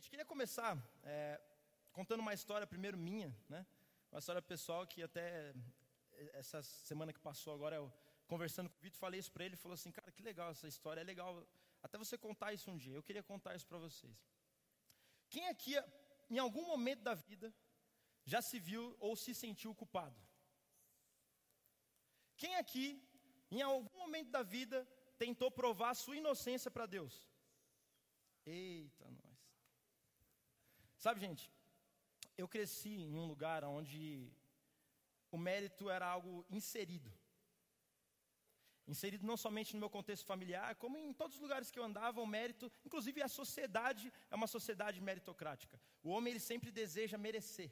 [0.00, 1.38] Gente, queria começar é,
[1.92, 3.66] contando uma história, primeiro minha, né?
[4.10, 5.52] Uma história pessoal que até
[6.32, 7.92] essa semana que passou agora, eu
[8.26, 10.66] conversando com o Vitor, falei isso para ele, ele falou assim, cara, que legal essa
[10.66, 11.46] história, é legal
[11.82, 12.94] até você contar isso um dia.
[12.94, 14.16] Eu queria contar isso para vocês.
[15.28, 15.74] Quem aqui,
[16.30, 17.54] em algum momento da vida,
[18.24, 20.18] já se viu ou se sentiu culpado?
[22.38, 23.06] Quem aqui,
[23.50, 24.88] em algum momento da vida,
[25.18, 27.28] tentou provar sua inocência para Deus?
[28.46, 29.29] Eita, nós.
[31.04, 31.50] Sabe, gente,
[32.36, 34.30] eu cresci em um lugar onde
[35.32, 37.10] o mérito era algo inserido.
[38.86, 42.20] Inserido não somente no meu contexto familiar, como em todos os lugares que eu andava,
[42.20, 45.80] o mérito, inclusive a sociedade é uma sociedade meritocrática.
[46.02, 47.70] O homem ele sempre deseja merecer.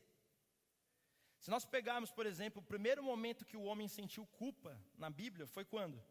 [1.39, 5.47] Se nós pegarmos, por exemplo, o primeiro momento que o homem sentiu culpa na Bíblia
[5.47, 6.03] foi quando?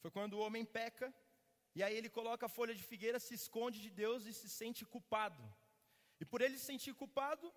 [0.00, 1.14] Foi quando o homem peca
[1.76, 4.84] e aí ele coloca a folha de figueira, se esconde de Deus e se sente
[4.84, 5.44] culpado.
[6.20, 7.52] E por ele se sentir culpado,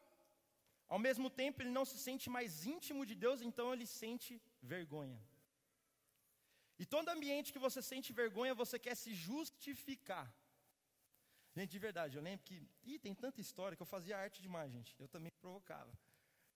[0.88, 5.20] ao mesmo tempo ele não se sente mais íntimo de Deus, então ele sente vergonha.
[6.82, 10.27] E todo ambiente que você sente vergonha, você quer se justificar.
[11.55, 12.55] Gente, de verdade, eu lembro que.
[12.84, 14.96] Ih, tem tanta história que eu fazia arte demais, gente.
[14.98, 15.91] Eu também provocava.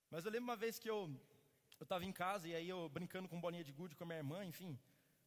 [0.09, 0.99] Mas eu lembro uma vez que eu
[1.81, 4.45] estava em casa e aí eu brincando com bolinha de gude com a minha irmã,
[4.45, 4.79] enfim.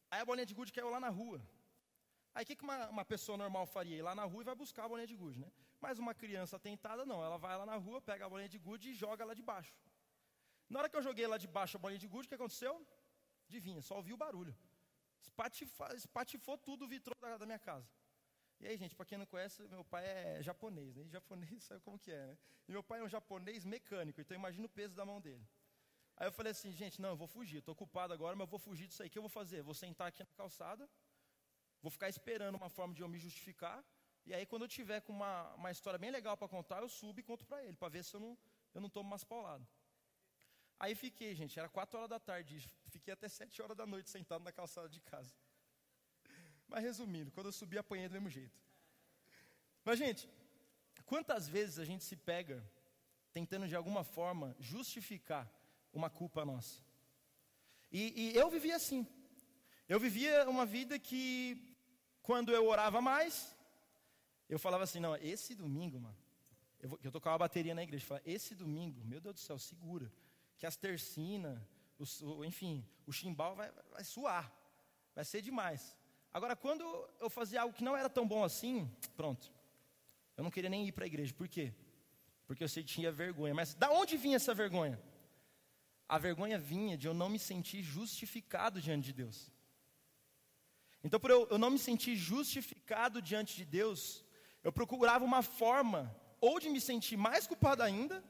[0.09, 1.39] Aí a bolinha de gude caiu lá na rua.
[2.37, 3.97] Aí o que, que uma, uma, pessoa normal faria?
[3.97, 5.51] Ir lá na rua e vai buscar a bolinha de gude, né?
[5.81, 7.19] Mas uma criança tentada, não.
[7.27, 9.73] Ela vai lá na rua, pega a bolinha de gude e joga lá de baixo.
[10.69, 12.73] Na hora que eu joguei lá de baixo a bolinha de gude, o que aconteceu?
[13.49, 14.55] Adivinha, só ouvi o barulho.
[15.19, 17.89] Espatifou, espatifou tudo o vitrô da, da, minha casa.
[18.59, 21.05] E aí, gente, para quem não conhece, meu pai é japonês, né?
[21.05, 22.37] E japonês sabe como que é, né?
[22.67, 25.43] E meu pai é um japonês mecânico, então imagina o peso da mão dele.
[26.15, 28.59] Aí eu falei assim, gente, não, eu vou fugir, estou ocupado agora, mas eu vou
[28.59, 29.07] fugir disso aí.
[29.07, 29.63] O que eu vou fazer?
[29.63, 30.87] Vou sentar aqui na calçada,
[31.81, 33.83] Vou ficar esperando uma forma de eu me justificar.
[34.25, 37.19] E aí, quando eu tiver com uma, uma história bem legal para contar, eu subo
[37.19, 38.37] e conto para ele, para ver se eu não,
[38.73, 39.67] eu não tomo umas pauladas.
[40.79, 44.43] Aí fiquei, gente, era 4 horas da tarde, fiquei até 7 horas da noite sentado
[44.43, 45.33] na calçada de casa.
[46.67, 48.59] Mas resumindo, quando eu subi, apanhei do mesmo jeito.
[49.83, 50.29] Mas, gente,
[51.05, 52.63] quantas vezes a gente se pega
[53.31, 55.49] tentando de alguma forma justificar
[55.93, 56.83] uma culpa nossa?
[57.91, 59.07] E, e eu vivia assim.
[59.87, 61.76] Eu vivia uma vida que,
[62.27, 63.55] quando eu orava mais,
[64.49, 66.17] eu falava assim: não, esse domingo, mano,
[66.77, 69.57] eu, vou, eu tocava a bateria na igreja, falava, esse domingo, meu Deus do céu,
[69.57, 70.11] segura,
[70.57, 71.57] que as tercinas,
[72.21, 74.45] o, enfim, o chimbal vai, vai suar,
[75.15, 75.95] vai ser demais.
[76.33, 76.83] Agora, quando
[77.21, 79.49] eu fazia algo que não era tão bom assim, pronto,
[80.35, 81.73] eu não queria nem ir para a igreja, por quê?
[82.45, 83.53] Porque eu tinha vergonha.
[83.53, 85.01] Mas da onde vinha essa vergonha?
[86.09, 89.49] A vergonha vinha de eu não me sentir justificado diante de Deus.
[91.03, 94.25] Então, por eu, eu não me sentir justificado diante de Deus,
[94.63, 98.23] eu procurava uma forma ou de me sentir mais culpado ainda,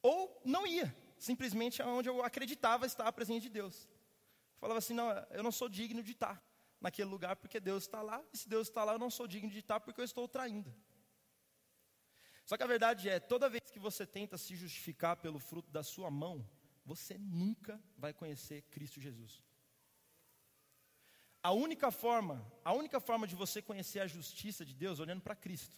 [0.00, 3.88] ou não ia, simplesmente aonde eu acreditava estar a presença de Deus.
[4.54, 6.42] Eu falava assim: não, eu não sou digno de estar
[6.80, 9.50] naquele lugar porque Deus está lá, e se Deus está lá, eu não sou digno
[9.50, 10.74] de estar porque eu estou traindo.
[12.44, 15.82] Só que a verdade é, toda vez que você tenta se justificar pelo fruto da
[15.82, 16.44] sua mão,
[16.84, 19.42] você nunca vai conhecer Cristo Jesus.
[21.42, 25.34] A única forma, a única forma de você conhecer a justiça de Deus olhando para
[25.34, 25.76] Cristo.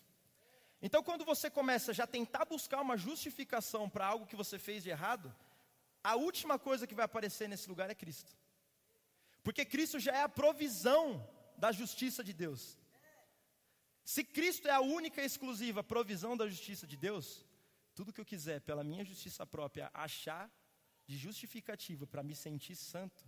[0.83, 4.91] Então, quando você começa já tentar buscar uma justificação para algo que você fez de
[4.91, 5.35] errado,
[6.03, 8.37] a última coisa que vai aparecer nesse lugar é Cristo.
[9.43, 11.27] Porque Cristo já é a provisão
[11.57, 12.79] da justiça de Deus.
[14.05, 17.47] Se Cristo é a única e exclusiva provisão da justiça de Deus,
[17.95, 20.51] tudo que eu quiser pela minha justiça própria achar
[21.07, 23.25] de justificativa para me sentir santo,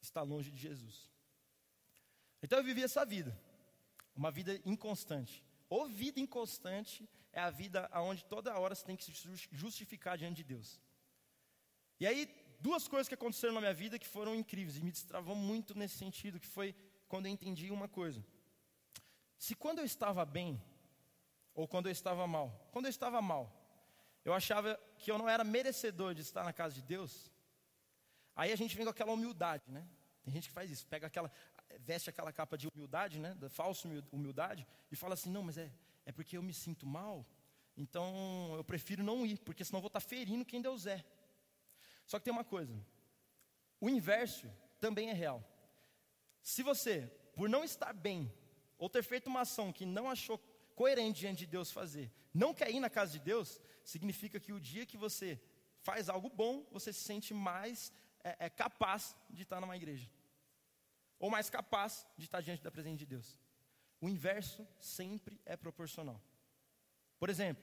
[0.00, 1.10] está longe de Jesus.
[2.42, 3.38] Então eu vivi essa vida,
[4.14, 5.44] uma vida inconstante.
[5.68, 9.12] Ou vida inconstante é a vida onde toda hora você tem que se
[9.52, 10.80] justificar diante de Deus.
[11.98, 12.28] E aí,
[12.58, 15.96] duas coisas que aconteceram na minha vida que foram incríveis e me destravou muito nesse
[15.96, 16.74] sentido, que foi
[17.08, 18.24] quando eu entendi uma coisa.
[19.38, 20.60] Se quando eu estava bem,
[21.54, 23.56] ou quando eu estava mal, quando eu estava mal,
[24.24, 27.29] eu achava que eu não era merecedor de estar na casa de Deus,
[28.34, 29.86] Aí a gente vem com aquela humildade, né?
[30.22, 31.30] Tem gente que faz isso, pega aquela,
[31.78, 33.34] veste aquela capa de humildade, né?
[33.34, 35.72] Da falsa humildade, e fala assim: não, mas é,
[36.04, 37.26] é porque eu me sinto mal,
[37.76, 41.04] então eu prefiro não ir, porque senão vou estar ferindo quem Deus é.
[42.06, 42.74] Só que tem uma coisa:
[43.80, 45.44] o inverso também é real.
[46.42, 48.32] Se você, por não estar bem,
[48.78, 50.38] ou ter feito uma ação que não achou
[50.74, 54.60] coerente diante de Deus fazer, não quer ir na casa de Deus, significa que o
[54.60, 55.40] dia que você
[55.82, 57.92] faz algo bom, você se sente mais
[58.24, 60.10] é, é capaz de estar numa igreja.
[61.18, 63.38] Ou mais capaz de estar diante da presença de Deus.
[64.00, 66.20] o inverso sempre é proporcional.
[67.18, 67.62] Por exemplo,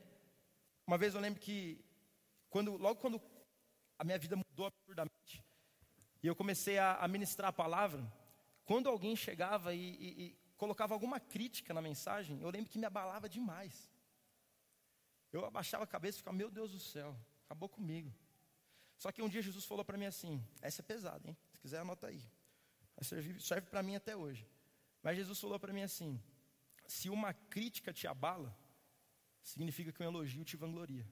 [0.86, 1.84] uma vez eu lembro que
[2.50, 3.20] quando, logo quando
[3.98, 5.44] a minha vida mudou absurdamente
[6.22, 8.06] e eu comecei a, ministrar a palavra,
[8.66, 12.86] quando alguém chegava e, e, e colocava alguma crítica na mensagem, eu lembro que me
[12.86, 13.90] abalava demais.
[15.32, 17.16] Eu abaixava a cabeça e ficava, meu Deus do céu,
[17.46, 18.14] acabou comigo.
[18.98, 21.38] Só que um dia Jesus falou para mim assim: essa é pesada, hein?
[21.52, 22.22] Se quiser, anota aí.
[23.02, 24.48] Serve, serve para mim até hoje.
[25.04, 26.22] Mas Jesus falou para mim assim:
[26.88, 28.58] se uma crítica te abala,
[29.44, 31.08] significa que um elogio te vangloria.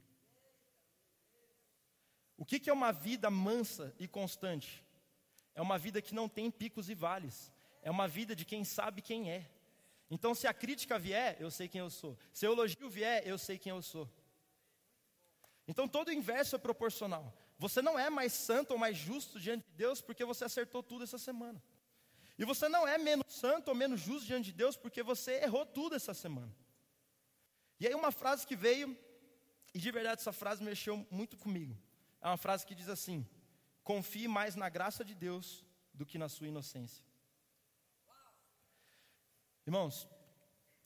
[2.37, 4.83] O que, que é uma vida mansa e constante?
[5.53, 7.53] É uma vida que não tem picos e vales.
[7.81, 9.49] É uma vida de quem sabe quem é.
[10.09, 12.17] Então, se a crítica vier, eu sei quem eu sou.
[12.33, 14.09] Se o elogio vier, eu sei quem eu sou.
[15.67, 17.33] Então, todo inverso é proporcional.
[17.57, 21.03] Você não é mais santo ou mais justo diante de Deus porque você acertou tudo
[21.03, 21.61] essa semana.
[22.37, 25.65] E você não é menos santo ou menos justo diante de Deus porque você errou
[25.65, 26.53] tudo essa semana.
[27.79, 28.97] E aí, uma frase que veio,
[29.73, 31.77] e de verdade essa frase mexeu muito comigo.
[32.21, 33.25] É uma frase que diz assim:
[33.83, 37.03] confie mais na graça de Deus do que na sua inocência.
[39.65, 40.07] Irmãos,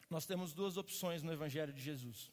[0.10, 2.32] nós temos duas opções no Evangelho de Jesus: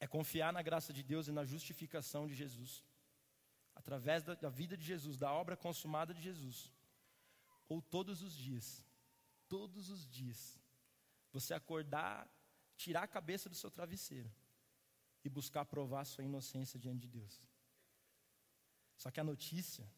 [0.00, 2.82] é confiar na graça de Deus e na justificação de Jesus,
[3.74, 6.72] através da, da vida de Jesus, da obra consumada de Jesus,
[7.68, 8.84] ou todos os dias,
[9.48, 10.60] todos os dias,
[11.32, 12.28] você acordar,
[12.76, 14.30] tirar a cabeça do seu travesseiro
[15.24, 17.40] e buscar provar sua inocência diante de Deus.
[18.96, 19.88] Só que a notícia,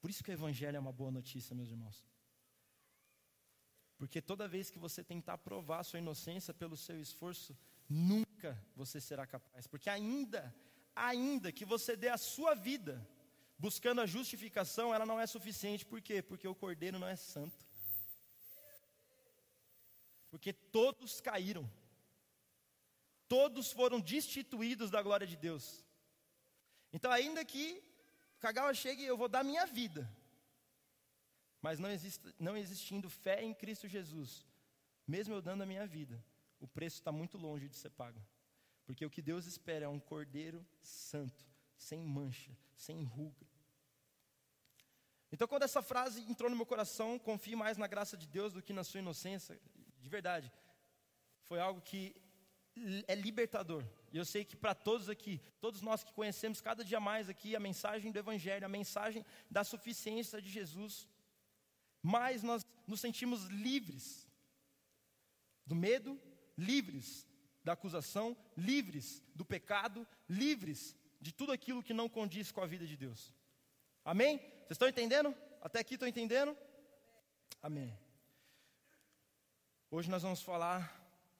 [0.00, 2.06] por isso que o Evangelho é uma boa notícia, meus irmãos.
[3.96, 7.56] Porque toda vez que você tentar provar sua inocência pelo seu esforço,
[7.88, 9.66] nunca você será capaz.
[9.66, 10.54] Porque ainda,
[10.94, 13.06] ainda que você dê a sua vida
[13.58, 15.86] buscando a justificação, ela não é suficiente.
[15.86, 16.22] Por quê?
[16.22, 17.64] Porque o cordeiro não é santo.
[20.30, 21.70] Porque todos caíram.
[23.28, 25.84] Todos foram destituídos da glória de Deus.
[26.92, 27.82] Então, ainda que
[28.38, 30.08] Kagawa chegue eu vou dar minha vida,
[31.62, 31.88] mas não,
[32.38, 34.44] não existindo fé em Cristo Jesus,
[35.06, 36.22] mesmo eu dando a minha vida,
[36.60, 38.22] o preço está muito longe de ser pago.
[38.84, 41.44] Porque o que Deus espera é um cordeiro santo,
[41.84, 43.46] sem mancha, sem ruga.
[45.30, 48.62] Então, quando essa frase entrou no meu coração, confie mais na graça de Deus do
[48.62, 49.60] que na sua inocência,
[50.00, 50.50] de verdade,
[51.42, 52.16] foi algo que
[53.06, 53.84] é libertador.
[54.12, 57.54] E eu sei que para todos aqui, todos nós que conhecemos cada dia mais aqui
[57.54, 61.08] a mensagem do Evangelho, a mensagem da suficiência de Jesus,
[62.02, 64.26] mais nós nos sentimos livres
[65.66, 66.18] do medo,
[66.56, 67.26] livres
[67.62, 72.86] da acusação, livres do pecado, livres de tudo aquilo que não condiz com a vida
[72.86, 73.32] de Deus.
[74.04, 74.36] Amém?
[74.36, 75.34] Vocês estão entendendo?
[75.62, 76.54] Até aqui estão entendendo?
[77.62, 77.98] Amém.
[79.90, 80.78] Hoje nós vamos falar,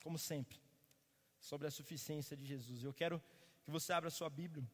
[0.02, 0.58] como sempre,
[1.38, 2.82] sobre a suficiência de Jesus.
[2.82, 3.22] Eu quero
[3.62, 4.66] que você abra sua Bíblia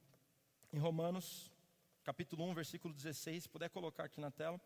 [0.72, 1.50] em Romanos,
[2.04, 4.60] capítulo 1, versículo 16, se puder colocar aqui na tela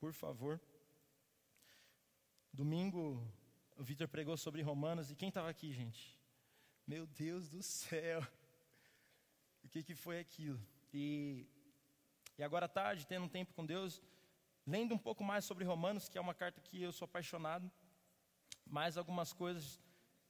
[0.00, 0.60] por favor.
[2.52, 3.24] Domingo,
[3.76, 6.18] o Vitor pregou sobre Romanos, e quem estava aqui, gente?
[6.84, 8.26] Meu Deus do céu!
[9.74, 10.60] Que, que foi aquilo?
[10.92, 11.48] E,
[12.38, 14.00] e agora à tarde, tendo um tempo com Deus,
[14.64, 17.68] lendo um pouco mais sobre Romanos, que é uma carta que eu sou apaixonado,
[18.64, 19.80] mais algumas coisas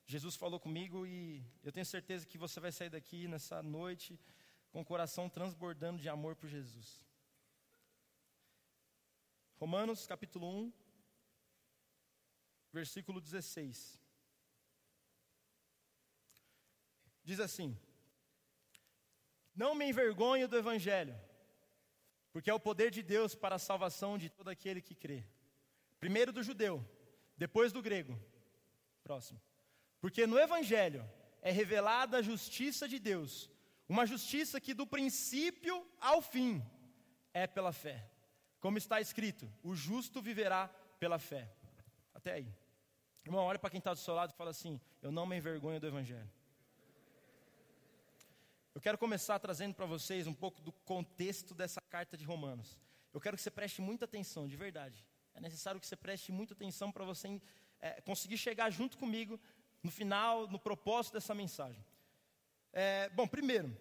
[0.07, 4.19] Jesus falou comigo e eu tenho certeza que você vai sair daqui nessa noite
[4.73, 7.05] com o coração transbordando de amor por Jesus.
[9.57, 10.73] Romanos capítulo 1,
[12.73, 14.01] versículo 16.
[17.23, 17.79] Diz assim:
[19.55, 21.15] Não me envergonho do Evangelho,
[22.33, 25.25] porque é o poder de Deus para a salvação de todo aquele que crê.
[26.01, 26.85] Primeiro do judeu,
[27.37, 28.19] depois do grego.
[29.03, 29.41] Próximo.
[30.01, 31.09] Porque no Evangelho
[31.41, 33.51] é revelada a justiça de Deus,
[33.89, 36.63] uma justiça que do princípio ao fim
[37.33, 38.11] é pela fé.
[38.61, 40.69] Como está escrito, o justo viverá
[40.99, 41.53] pela fé.
[42.15, 42.55] Até aí.
[43.25, 45.79] Irmão, olha para quem está do seu lado e fala assim: Eu não me envergonho
[45.79, 46.31] do Evangelho.
[48.75, 52.77] Eu quero começar trazendo para vocês um pouco do contexto dessa carta de Romanos.
[53.13, 55.07] Eu quero que você preste muita atenção, de verdade.
[55.33, 57.41] É necessário que você preste muita atenção para você
[57.81, 59.39] é, conseguir chegar junto comigo
[59.81, 61.87] no final, no propósito dessa mensagem.
[62.73, 63.77] É, bom, primeiro,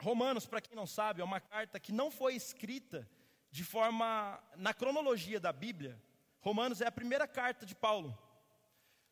[0.00, 3.06] Romanos, para quem não sabe, é uma carta que não foi escrita
[3.50, 6.00] de forma na cronologia da Bíblia,
[6.40, 8.18] Romanos é a primeira carta de Paulo.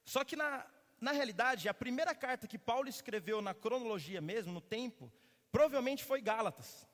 [0.06, 0.66] Só que na,
[1.02, 5.12] na realidade, a primeira carta que Paulo escreveu na cronologia mesmo, no tempo,
[5.50, 6.86] provavelmente foi Gálatas.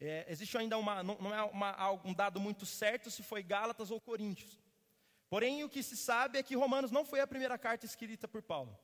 [0.00, 3.92] É, existe ainda uma, não, não é uma, um dado muito certo se foi Gálatas
[3.92, 4.60] ou Coríntios.
[5.30, 8.42] Porém, o que se sabe é que Romanos não foi a primeira carta escrita por
[8.42, 8.76] Paulo.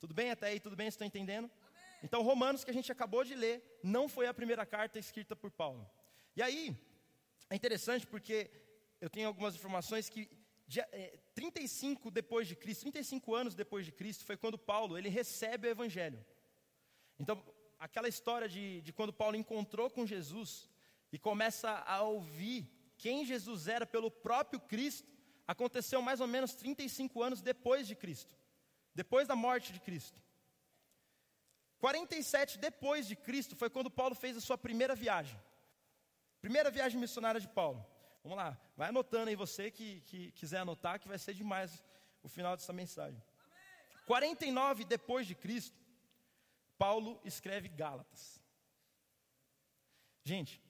[0.00, 0.58] Tudo bem até aí?
[0.58, 0.88] Tudo bem?
[0.88, 1.48] Estão entendendo?
[2.02, 5.52] Então, Romanos, que a gente acabou de ler, não foi a primeira carta escrita por
[5.52, 5.88] Paulo.
[6.34, 6.76] E aí,
[7.48, 8.50] é interessante porque
[9.00, 10.28] eu tenho algumas informações que
[10.76, 15.66] é, 35 depois de Cristo, 35 anos depois de Cristo, foi quando Paulo ele recebe
[15.66, 16.22] o Evangelho.
[17.18, 17.42] Então,
[17.78, 20.68] aquela história de, de quando Paulo encontrou com Jesus
[21.10, 25.08] e começa a ouvir quem Jesus era pelo próprio Cristo,
[25.46, 28.36] aconteceu mais ou menos 35 anos depois de Cristo,
[28.94, 30.20] depois da morte de Cristo.
[31.78, 35.40] 47 depois de Cristo foi quando Paulo fez a sua primeira viagem.
[36.40, 37.84] Primeira viagem missionária de Paulo.
[38.28, 41.82] Vamos lá, vai anotando aí você que, que quiser anotar, que vai ser demais
[42.22, 43.22] o final dessa mensagem.
[44.06, 45.74] 49 depois de Cristo,
[46.76, 48.38] Paulo escreve Gálatas.
[50.22, 50.62] Gente,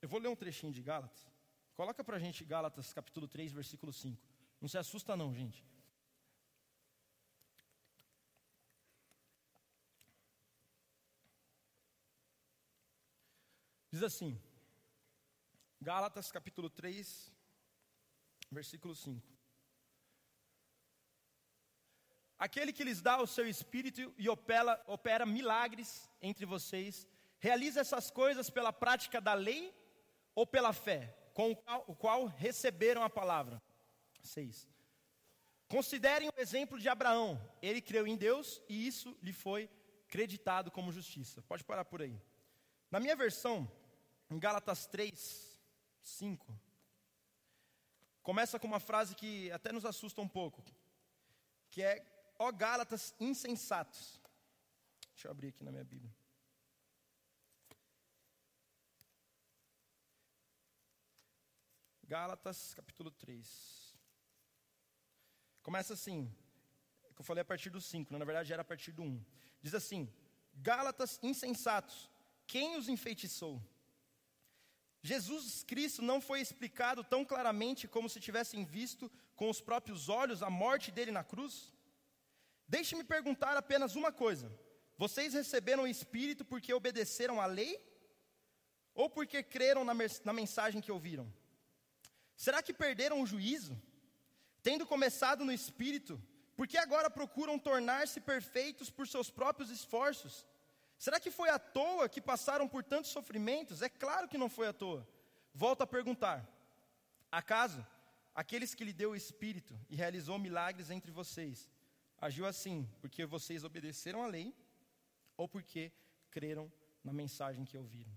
[0.00, 1.26] eu vou ler um trechinho de Gálatas.
[1.74, 4.22] Coloca pra gente Gálatas capítulo 3, versículo 5.
[4.60, 5.64] Não se assusta não, gente.
[13.90, 14.40] Diz assim,
[15.82, 17.32] Gálatas capítulo 3,
[18.48, 19.20] versículo 5.
[22.38, 27.08] Aquele que lhes dá o seu espírito e opera, opera milagres entre vocês,
[27.40, 29.74] realiza essas coisas pela prática da lei
[30.36, 33.60] ou pela fé, com o qual, o qual receberam a palavra.
[34.22, 34.68] 6.
[35.66, 37.40] Considerem o exemplo de Abraão.
[37.60, 39.68] Ele creu em Deus e isso lhe foi
[40.06, 41.42] creditado como justiça.
[41.42, 42.22] Pode parar por aí.
[42.88, 43.68] Na minha versão,
[44.30, 45.51] em Gálatas 3,
[46.02, 46.60] 5,
[48.22, 50.62] começa com uma frase que até nos assusta um pouco,
[51.70, 52.04] que é,
[52.38, 54.20] ó Gálatas insensatos.
[55.12, 56.14] Deixa eu abrir aqui na minha Bíblia.
[62.04, 63.96] Gálatas, capítulo 3.
[65.62, 66.34] Começa assim,
[67.14, 68.18] que eu falei a partir do 5, né?
[68.18, 69.24] na verdade era a partir do 1.
[69.60, 70.12] Diz assim:
[70.54, 72.10] Gálatas insensatos,
[72.46, 73.62] quem os enfeitiçou?
[75.02, 80.42] Jesus Cristo não foi explicado tão claramente como se tivessem visto com os próprios olhos
[80.42, 81.74] a morte dele na cruz?
[82.68, 84.50] Deixe-me perguntar apenas uma coisa:
[84.96, 87.72] vocês receberam o Espírito porque obedeceram à lei?
[88.94, 89.94] Ou porque creram na,
[90.24, 91.32] na mensagem que ouviram?
[92.36, 93.80] Será que perderam o juízo?
[94.62, 96.22] Tendo começado no Espírito,
[96.56, 100.46] por que agora procuram tornar-se perfeitos por seus próprios esforços?
[101.02, 103.82] Será que foi à toa que passaram por tantos sofrimentos?
[103.82, 105.04] É claro que não foi à toa.
[105.52, 106.48] Volto a perguntar:
[107.28, 107.84] acaso
[108.32, 111.68] aqueles que lhe deu o Espírito e realizou milagres entre vocês,
[112.20, 114.54] agiu assim porque vocês obedeceram à lei
[115.36, 115.90] ou porque
[116.30, 118.16] creram na mensagem que ouviram?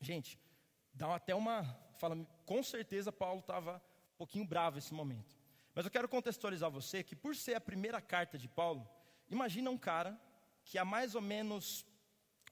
[0.00, 0.38] Gente,
[0.92, 1.64] dá até uma.
[1.98, 2.16] Fala,
[2.46, 5.36] com certeza Paulo estava um pouquinho bravo nesse momento.
[5.74, 8.88] Mas eu quero contextualizar você que, por ser a primeira carta de Paulo,
[9.28, 10.16] imagina um cara
[10.64, 11.84] que há mais ou menos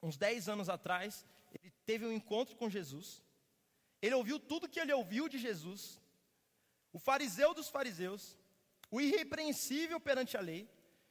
[0.03, 3.23] uns 10 anos atrás, ele teve um encontro com Jesus.
[4.01, 6.01] Ele ouviu tudo que ele ouviu de Jesus.
[6.93, 8.37] O fariseu dos fariseus,
[8.91, 10.69] o irrepreensível perante a lei.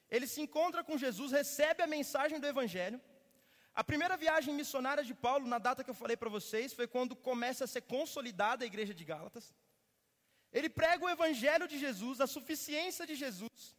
[0.10, 3.00] Ele se encontra com Jesus, recebe a mensagem do evangelho.
[3.74, 7.16] A primeira viagem missionária de Paulo, na data que eu falei para vocês, foi quando
[7.16, 9.54] começa a ser consolidada a igreja de Gálatas.
[10.52, 13.78] Ele prega o evangelho de Jesus, a suficiência de Jesus.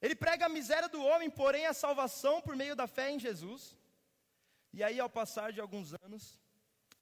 [0.00, 3.76] Ele prega a miséria do homem, porém a salvação por meio da fé em Jesus.
[4.76, 6.36] E aí, ao passar de alguns anos,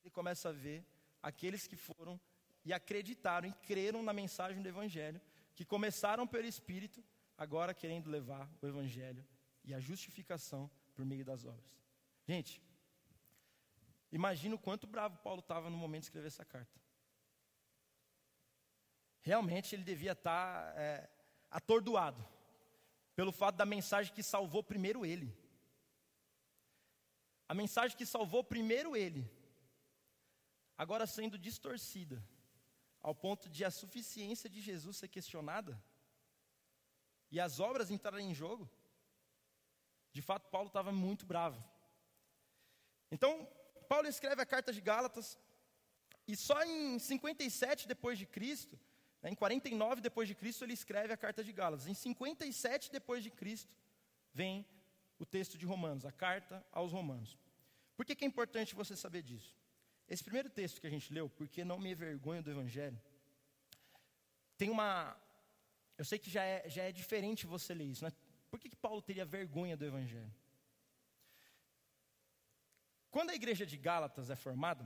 [0.03, 0.85] ele começa a ver
[1.23, 2.21] aqueles que foram
[2.67, 5.19] e acreditaram e creram na mensagem do Evangelho,
[5.55, 7.03] que começaram pelo Espírito,
[7.35, 9.27] agora querendo levar o Evangelho
[9.65, 11.65] e a justificação por meio das obras.
[12.27, 12.63] Gente,
[14.13, 16.79] imagina o quanto bravo Paulo estava no momento de escrever essa carta.
[19.23, 21.09] Realmente ele devia estar é,
[21.51, 22.23] atordoado
[23.17, 25.42] pelo fato da mensagem que salvou primeiro ele.
[27.53, 29.31] A mensagem que salvou primeiro ele,
[30.75, 32.25] agora sendo distorcida,
[33.03, 35.79] ao ponto de a suficiência de Jesus ser questionada
[37.31, 38.71] e as obras entrarem em jogo.
[40.15, 41.63] De fato, Paulo estava muito bravo.
[43.11, 43.47] Então,
[43.87, 45.39] Paulo escreve a carta de Gálatas,
[46.27, 48.81] e só em 57 depois de Cristo,
[49.21, 51.87] né, em 49 depois de Cristo, ele escreve a carta de Gálatas.
[51.87, 53.77] Em 57 depois de Cristo,
[54.33, 54.67] vem
[55.19, 57.42] o texto de Romanos, a carta aos Romanos.
[58.03, 59.57] Por que, que é importante você saber disso?
[60.09, 63.01] Esse primeiro texto que a gente leu, porque não me envergonho do Evangelho,
[64.59, 65.17] tem uma.
[65.97, 68.11] Eu sei que já é, já é diferente você ler isso, né?
[68.51, 70.35] Por que, que Paulo teria vergonha do Evangelho?
[73.09, 74.85] Quando a igreja de Gálatas é formada,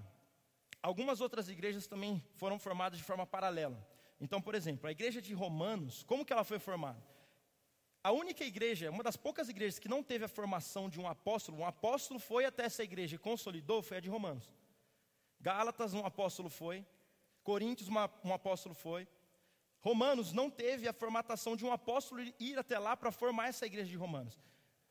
[0.82, 3.82] algumas outras igrejas também foram formadas de forma paralela.
[4.20, 7.02] Então, por exemplo, a igreja de Romanos, como que ela foi formada?
[8.06, 11.58] A única igreja, uma das poucas igrejas que não teve a formação de um apóstolo,
[11.58, 14.48] um apóstolo foi até essa igreja e consolidou, foi a de Romanos.
[15.40, 16.86] Gálatas, um apóstolo foi.
[17.42, 19.08] Coríntios, uma, um apóstolo foi.
[19.80, 23.90] Romanos não teve a formatação de um apóstolo ir até lá para formar essa igreja
[23.90, 24.40] de Romanos.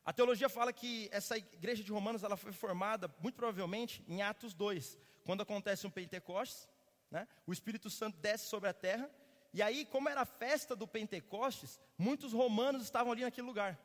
[0.03, 4.53] A teologia fala que essa igreja de Romanos ela foi formada, muito provavelmente, em Atos
[4.53, 6.67] 2, quando acontece um Pentecostes,
[7.09, 7.29] né?
[7.47, 9.09] o Espírito Santo desce sobre a terra,
[9.55, 13.79] e aí, como era a festa do Pentecostes, muitos romanos estavam ali naquele lugar.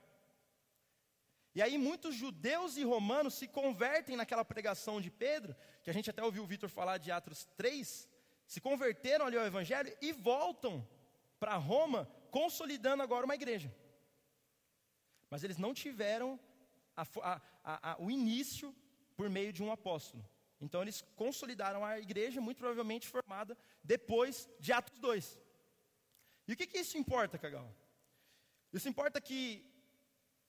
[1.54, 6.10] E aí, muitos judeus e romanos se convertem naquela pregação de Pedro, que a gente
[6.10, 8.08] até ouviu o Vitor falar de Atos 3,
[8.48, 10.84] se converteram ali ao Evangelho e voltam
[11.38, 13.72] para Roma, consolidando agora uma igreja.
[15.30, 16.36] Mas eles não tiveram
[16.96, 18.74] a, a, a, o início
[19.14, 20.28] por meio de um apóstolo.
[20.60, 25.38] Então eles consolidaram a igreja, muito provavelmente formada depois de Atos 2.
[26.50, 27.73] E o que, que isso importa, Cagal?
[28.73, 29.40] Isso importa que,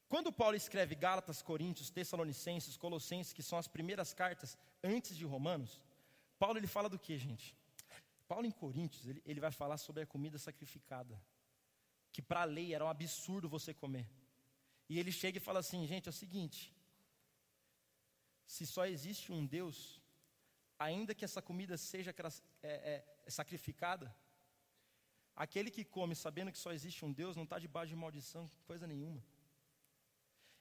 [0.10, 5.80] quando Paulo escreve Gálatas, Coríntios, Tessalonicenses, Colossenses, que são as primeiras cartas antes de Romanos,
[6.40, 7.56] Paulo ele fala do que, gente?
[8.28, 11.22] Paulo em Coríntios, ele, ele vai falar sobre a comida sacrificada,
[12.12, 14.08] que para a lei era um absurdo você comer.
[14.90, 16.76] E ele chega e fala assim: gente, é o seguinte,
[18.48, 20.02] se só existe um Deus,
[20.80, 22.10] ainda que essa comida seja
[22.64, 24.12] é, é, sacrificada,
[25.36, 28.86] aquele que come sabendo que só existe um Deus não está debaixo de maldição, coisa
[28.86, 29.24] nenhuma.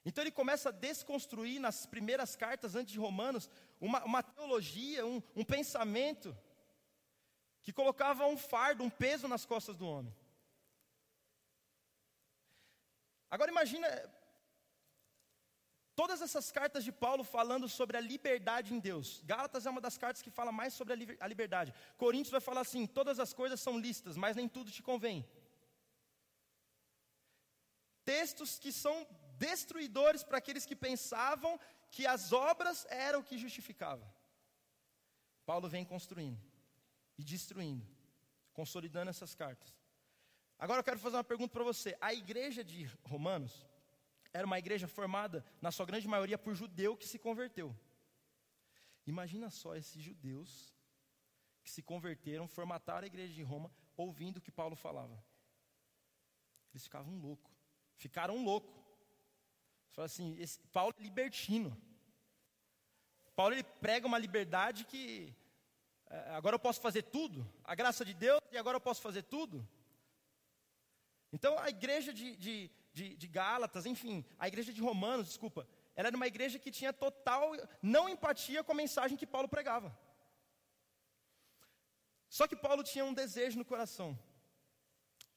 [0.04, 3.50] Então ele começa a desconstruir nas primeiras cartas antes de Romanos
[3.80, 6.36] uma, uma teologia, um, um pensamento
[7.62, 10.14] que colocava um fardo, um peso nas costas do homem.
[13.30, 13.86] Agora imagina
[16.00, 19.08] todas essas cartas de Paulo falando sobre a liberdade em Deus.
[19.32, 20.92] Gálatas é uma das cartas que fala mais sobre
[21.24, 21.74] a liberdade.
[22.02, 25.18] Coríntios vai falar assim: todas as coisas são listas, mas nem tudo te convém.
[28.02, 29.06] Textos que são
[29.46, 31.60] destruidores para aqueles que pensavam
[31.90, 34.06] que as obras eram o que justificava.
[35.44, 36.40] Paulo vem construindo
[37.18, 37.86] e destruindo,
[38.54, 39.70] consolidando essas cartas.
[40.58, 41.94] Agora eu quero fazer uma pergunta para você.
[42.00, 43.66] A igreja de Romanos
[44.32, 47.76] era uma igreja formada, na sua grande maioria, por judeu que se converteu.
[49.06, 50.74] Imagina só esses judeus
[51.62, 55.22] que se converteram, formataram a igreja de Roma, ouvindo o que Paulo falava.
[56.72, 57.52] Eles ficavam loucos.
[57.96, 58.74] Ficaram loucos.
[59.90, 61.76] Fala assim, esse, Paulo é libertino.
[63.34, 65.34] Paulo ele prega uma liberdade que
[66.10, 69.22] é, agora eu posso fazer tudo, a graça de Deus, e agora eu posso fazer
[69.22, 69.66] tudo.
[71.32, 76.08] Então a igreja de, de, de, de Gálatas, enfim, a igreja de Romanos, desculpa, ela
[76.08, 79.96] era uma igreja que tinha total não empatia com a mensagem que Paulo pregava.
[82.28, 84.18] Só que Paulo tinha um desejo no coração,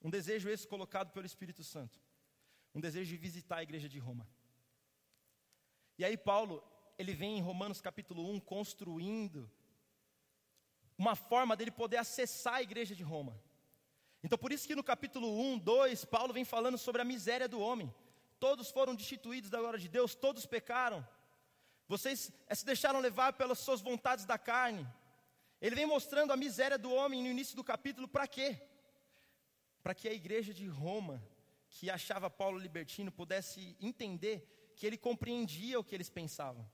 [0.02, 2.00] um desejo esse colocado pelo Espírito Santo,
[2.74, 4.28] um desejo de visitar a igreja de Roma.
[5.98, 6.63] E aí Paulo,
[6.98, 9.52] ele vem em Romanos capítulo 1 construindo
[10.98, 13.39] uma forma dele poder acessar a igreja de Roma.
[14.24, 17.60] Então, por isso que no capítulo 1, 2, Paulo vem falando sobre a miséria do
[17.60, 17.94] homem.
[18.40, 21.06] Todos foram destituídos da glória de Deus, todos pecaram.
[21.88, 24.88] Vocês eh, se deixaram levar pelas suas vontades da carne.
[25.62, 28.62] Ele vem mostrando a miséria do homem no início do capítulo, para quê?
[29.82, 31.22] Para que a igreja de Roma,
[31.70, 36.66] que achava Paulo libertino, pudesse entender que ele compreendia o que eles pensavam.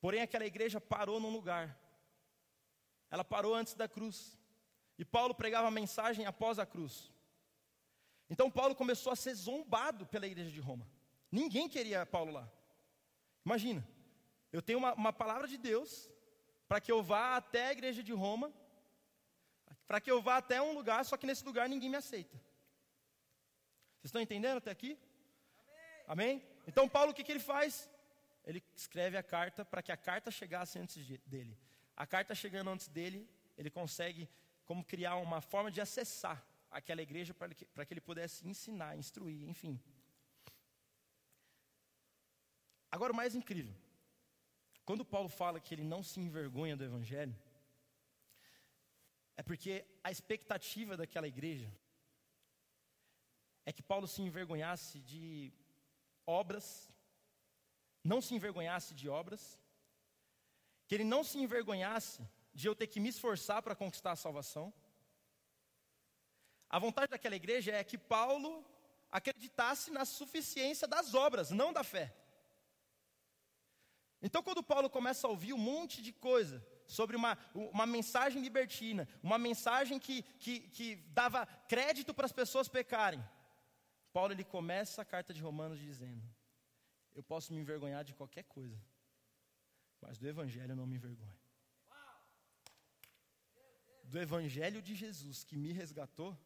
[0.00, 1.76] Porém, aquela igreja parou num lugar
[3.10, 4.37] ela parou antes da cruz.
[4.98, 7.10] E Paulo pregava a mensagem após a cruz.
[8.28, 10.86] Então Paulo começou a ser zombado pela igreja de Roma.
[11.30, 12.50] Ninguém queria Paulo lá.
[13.44, 13.86] Imagina,
[14.52, 16.10] eu tenho uma, uma palavra de Deus
[16.66, 18.52] para que eu vá até a igreja de Roma,
[19.86, 22.36] para que eu vá até um lugar, só que nesse lugar ninguém me aceita.
[23.96, 24.98] Vocês estão entendendo até aqui?
[26.06, 26.36] Amém?
[26.36, 26.48] Amém?
[26.66, 27.88] Então Paulo o que, que ele faz?
[28.44, 31.58] Ele escreve a carta para que a carta chegasse antes de, dele.
[31.96, 34.28] A carta chegando antes dele, ele consegue
[34.68, 36.38] como criar uma forma de acessar
[36.70, 39.80] aquela igreja para que, ele pudesse ensinar, instruir, enfim.
[42.90, 43.74] Agora o mais incrível,
[44.84, 47.34] quando Paulo fala que ele não se envergonha do evangelho,
[49.38, 51.72] é porque a expectativa daquela igreja
[53.64, 55.50] é que Paulo se envergonhasse de
[56.26, 56.66] obras,
[58.04, 59.58] não se envergonhasse de obras,
[60.86, 62.22] que ele não se envergonhasse
[62.54, 64.72] de eu ter que me esforçar para conquistar a salvação.
[66.68, 68.64] A vontade daquela igreja é que Paulo
[69.10, 72.14] acreditasse na suficiência das obras, não da fé.
[74.20, 79.06] Então, quando Paulo começa a ouvir um monte de coisa sobre uma, uma mensagem libertina,
[79.22, 83.24] uma mensagem que, que, que dava crédito para as pessoas pecarem.
[84.12, 86.22] Paulo ele começa a carta de Romanos dizendo:
[87.14, 88.76] Eu posso me envergonhar de qualquer coisa,
[90.00, 91.37] mas do Evangelho eu não me envergonho.
[94.08, 96.36] Do Evangelho de Jesus que me resgatou,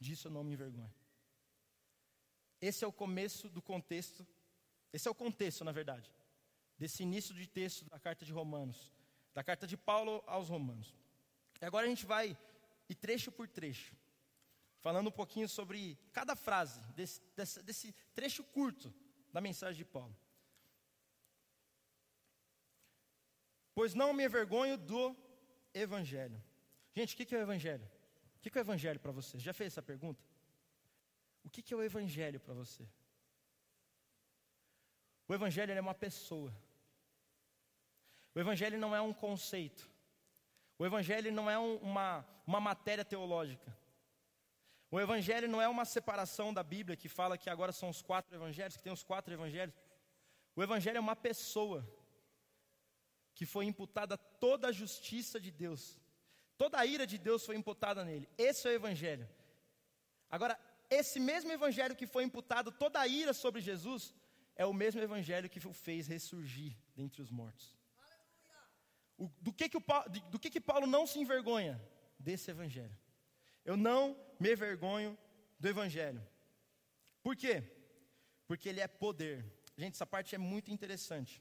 [0.00, 0.92] disso eu não me envergonho.
[2.60, 4.26] Esse é o começo do contexto,
[4.92, 6.12] esse é o contexto, na verdade,
[6.76, 8.92] desse início de texto da carta de Romanos,
[9.32, 10.92] da carta de Paulo aos Romanos.
[11.60, 12.36] E agora a gente vai,
[12.88, 13.94] e trecho por trecho,
[14.80, 18.92] falando um pouquinho sobre cada frase desse, desse, desse trecho curto
[19.32, 20.16] da mensagem de Paulo.
[23.72, 25.16] Pois não me envergonho do
[25.72, 26.47] Evangelho.
[26.98, 27.88] Gente, o que é o Evangelho?
[28.36, 29.38] O que é o Evangelho para você?
[29.38, 30.20] Já fez essa pergunta?
[31.44, 32.84] O que é o Evangelho para você?
[35.28, 36.52] O Evangelho é uma pessoa.
[38.34, 39.88] O Evangelho não é um conceito.
[40.76, 43.70] O Evangelho não é um, uma, uma matéria teológica.
[44.90, 48.34] O Evangelho não é uma separação da Bíblia que fala que agora são os quatro
[48.34, 49.76] Evangelhos, que tem os quatro Evangelhos.
[50.56, 51.88] O Evangelho é uma pessoa
[53.36, 55.96] que foi imputada toda a justiça de Deus,
[56.58, 58.28] toda a ira de Deus foi imputada nele.
[58.36, 59.26] Esse é o Evangelho.
[60.28, 60.58] Agora,
[60.90, 64.12] esse mesmo Evangelho que foi imputado toda a ira sobre Jesus,
[64.56, 67.76] é o mesmo Evangelho que o fez ressurgir dentre os mortos.
[69.16, 69.82] O, do que, que, o,
[70.30, 71.80] do que, que Paulo não se envergonha?
[72.18, 72.96] Desse Evangelho.
[73.64, 75.16] Eu não me envergonho
[75.60, 76.26] do Evangelho.
[77.22, 77.62] Por quê?
[78.46, 79.44] Porque ele é poder.
[79.76, 81.40] Gente, essa parte é muito interessante.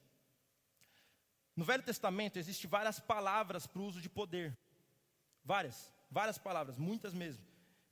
[1.56, 4.56] No Velho Testamento existem várias palavras para o uso de poder.
[5.48, 7.42] Várias, várias palavras, muitas mesmo.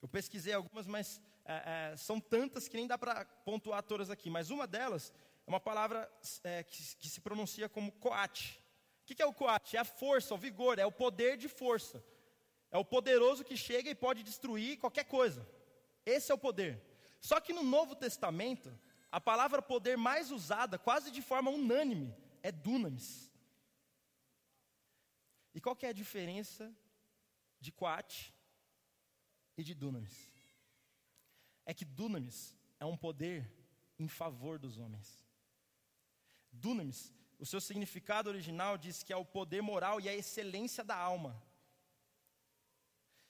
[0.01, 4.29] Eu pesquisei algumas, mas é, é, são tantas que nem dá para pontuar todas aqui.
[4.29, 5.13] Mas uma delas
[5.47, 6.11] é uma palavra
[6.43, 8.61] é, que, que, se pronuncia como coate.
[9.03, 9.77] O que, que é o coate?
[9.77, 12.03] É a força, o vigor, é o poder de força.
[12.69, 15.47] É o poderoso que chega e pode destruir qualquer coisa.
[16.05, 16.83] Esse é o poder.
[17.21, 18.69] Só que no Novo Testamento,
[19.09, 22.13] a palavra poder mais usada, quase de forma unânime,
[22.43, 23.31] é dunamis.
[25.53, 26.75] E qual que é a diferença
[27.65, 28.33] de coate
[29.57, 30.17] e de dunamis?
[31.65, 33.39] É que dunamis é um poder
[33.97, 35.07] em favor dos homens.
[36.51, 40.95] Dunamis, o seu significado original diz que é o poder moral e a excelência da
[40.95, 41.41] alma.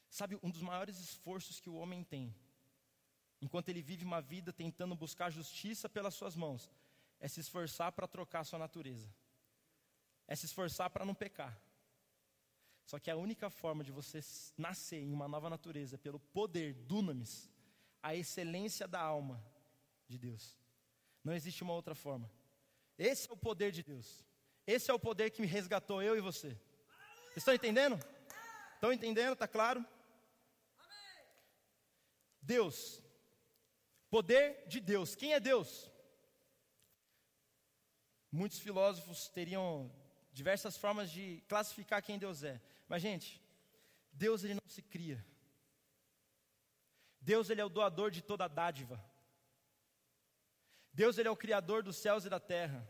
[0.10, 2.34] Sabe, um dos maiores esforços que o homem tem,
[3.42, 6.72] enquanto ele vive uma vida tentando buscar justiça pelas suas mãos,
[7.20, 9.10] é se esforçar para trocar sua natureza,
[10.28, 11.60] é se esforçar para não pecar.
[12.86, 14.20] Só que a única forma de você
[14.58, 17.50] nascer em uma nova natureza é pelo poder, dunamis,
[18.02, 19.44] a excelência da alma
[20.08, 20.56] de Deus.
[21.24, 22.32] Não existe uma outra forma.
[22.98, 24.24] Esse é o poder de Deus.
[24.68, 26.56] Esse é o poder que me resgatou eu e você.
[27.36, 28.00] Estão entendendo?
[28.76, 29.34] Estão entendendo?
[29.34, 29.84] Está claro?
[32.40, 33.02] Deus.
[34.12, 35.16] Poder de Deus.
[35.16, 35.90] Quem é Deus?
[38.32, 39.92] Muitos filósofos teriam
[40.32, 42.62] diversas formas de classificar quem Deus é.
[42.88, 43.42] Mas gente,
[44.12, 45.24] Deus ele não se cria.
[47.20, 49.04] Deus ele é o doador de toda dádiva.
[50.94, 52.88] Deus ele é o criador dos céus e da terra.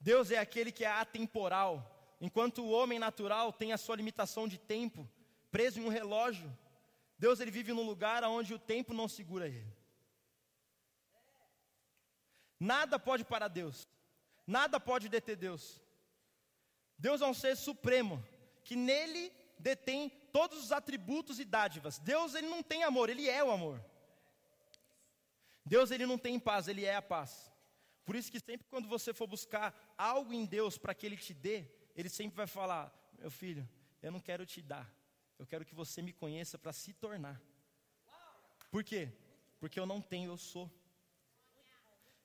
[0.00, 4.58] Deus é aquele que é atemporal, enquanto o homem natural tem a sua limitação de
[4.58, 5.08] tempo,
[5.50, 6.50] preso em um relógio.
[7.18, 9.74] Deus ele vive num lugar onde o tempo não segura ele.
[12.58, 13.88] Nada pode parar Deus.
[14.46, 15.83] Nada pode deter Deus.
[16.98, 18.24] Deus é um ser supremo,
[18.64, 21.98] que nele detém todos os atributos e dádivas.
[21.98, 23.84] Deus ele não tem amor, ele é o amor.
[25.64, 27.50] Deus ele não tem paz, ele é a paz.
[28.04, 31.32] Por isso que sempre quando você for buscar algo em Deus para que ele te
[31.32, 33.66] dê, ele sempre vai falar: "Meu filho,
[34.02, 34.92] eu não quero te dar.
[35.38, 37.40] Eu quero que você me conheça para se tornar.
[38.70, 39.10] Por quê?
[39.58, 40.70] Porque eu não tenho, eu sou.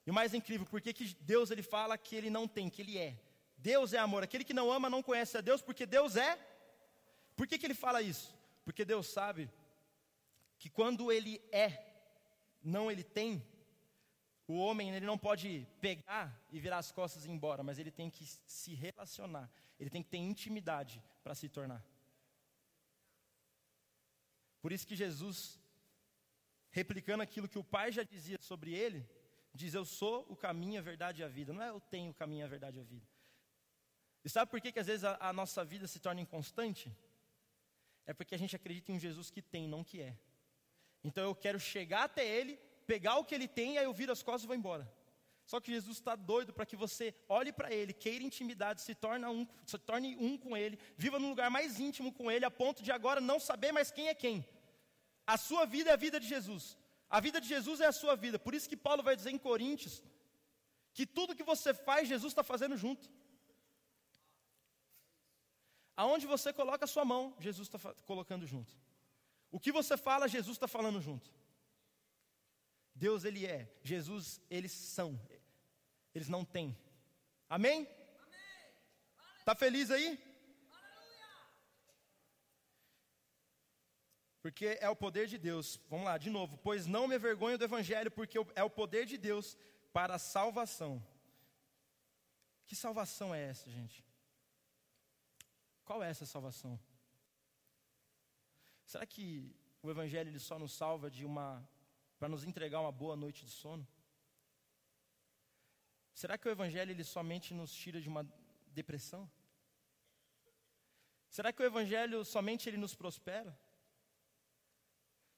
[0.05, 2.97] E o mais incrível, por que Deus ele fala que ele não tem, que ele
[2.97, 3.17] é?
[3.61, 4.23] Deus é amor.
[4.23, 6.37] Aquele que não ama não conhece a Deus, porque Deus é.
[7.35, 8.33] Por que, que ele fala isso?
[8.63, 9.49] Porque Deus sabe
[10.57, 11.85] que quando ele é,
[12.61, 13.45] não ele tem,
[14.47, 17.91] o homem ele não pode pegar e virar as costas e ir embora, mas ele
[17.91, 21.85] tem que se relacionar, ele tem que ter intimidade para se tornar.
[24.61, 25.59] Por isso que Jesus,
[26.71, 29.07] replicando aquilo que o Pai já dizia sobre ele,
[29.53, 31.53] diz: Eu sou o caminho, a verdade e a vida.
[31.53, 33.07] Não é eu tenho o caminho, a verdade e a vida.
[34.23, 36.95] E sabe por que, que às vezes a, a nossa vida se torna inconstante?
[38.05, 40.17] É porque a gente acredita em um Jesus que tem, não que é.
[41.03, 44.21] Então eu quero chegar até Ele, pegar o que Ele tem, aí eu viro as
[44.21, 44.91] costas e vou embora.
[45.45, 49.31] Só que Jesus está doido para que você olhe para Ele, queira intimidade, se, torna
[49.31, 52.83] um, se torne um com Ele, viva num lugar mais íntimo com Ele, a ponto
[52.83, 54.45] de agora não saber mais quem é quem.
[55.25, 56.77] A sua vida é a vida de Jesus.
[57.09, 58.37] A vida de Jesus é a sua vida.
[58.37, 60.03] Por isso que Paulo vai dizer em Coríntios
[60.93, 63.09] que tudo que você faz, Jesus está fazendo junto.
[65.99, 68.73] Aonde você coloca a sua mão, Jesus está colocando junto.
[69.51, 71.29] O que você fala, Jesus está falando junto.
[72.95, 75.19] Deus ele é, Jesus eles são,
[76.15, 76.73] eles não têm.
[77.49, 77.85] Amém?
[79.39, 80.17] Está feliz aí?
[84.41, 85.81] Porque é o poder de Deus.
[85.89, 86.57] Vamos lá, de novo.
[86.59, 89.57] Pois não me vergonho do Evangelho, porque é o poder de Deus
[89.91, 91.05] para a salvação.
[92.65, 94.08] Que salvação é essa, gente?
[95.89, 96.79] Qual é essa salvação?
[98.85, 101.67] Será que o Evangelho ele só nos salva de uma
[102.19, 103.87] para nos entregar uma boa noite de sono?
[106.13, 108.23] Será que o Evangelho ele somente nos tira de uma
[108.67, 109.27] depressão?
[111.27, 113.59] Será que o Evangelho somente ele nos prospera?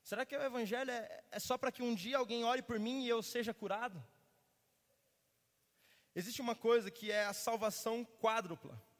[0.03, 3.05] Será que o Evangelho é, é só para que um dia alguém olhe por mim
[3.05, 4.05] e eu seja curado?
[6.13, 8.90] Existe uma coisa que é a salvação quádrupla,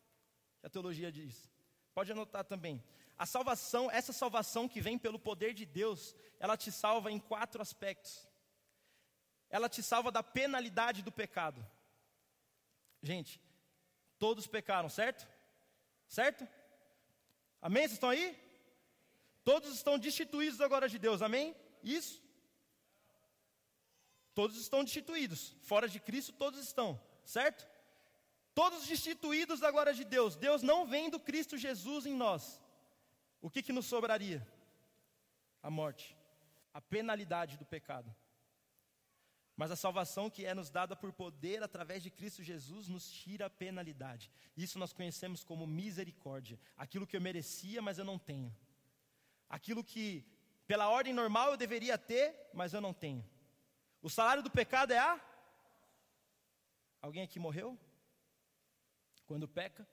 [0.61, 1.49] que a teologia diz.
[1.93, 2.81] Pode anotar também.
[3.17, 7.61] A salvação, essa salvação que vem pelo poder de Deus, ela te salva em quatro
[7.61, 8.27] aspectos.
[9.49, 11.65] Ela te salva da penalidade do pecado.
[13.03, 13.41] Gente,
[14.17, 15.27] todos pecaram, certo?
[16.07, 16.47] Certo?
[17.61, 17.83] Amém?
[17.83, 18.39] Vocês estão aí?
[19.43, 21.55] Todos estão destituídos agora de Deus, amém?
[21.83, 22.21] Isso?
[24.33, 25.55] Todos estão destituídos.
[25.63, 27.67] Fora de Cristo, todos estão, certo?
[28.53, 30.35] Todos destituídos agora de Deus.
[30.35, 32.61] Deus não vem do Cristo Jesus em nós
[33.41, 34.47] o que, que nos sobraria?
[35.63, 36.15] A morte,
[36.73, 38.15] a penalidade do pecado.
[39.57, 43.47] Mas a salvação que é nos dada por poder através de Cristo Jesus nos tira
[43.47, 44.31] a penalidade.
[44.55, 46.59] Isso nós conhecemos como misericórdia.
[46.77, 48.55] Aquilo que eu merecia, mas eu não tenho.
[49.49, 50.25] Aquilo que,
[50.65, 53.27] pela ordem normal, eu deveria ter, mas eu não tenho.
[54.01, 55.19] O salário do pecado é a.
[57.01, 57.77] Alguém aqui morreu?
[59.31, 59.83] Quando peca?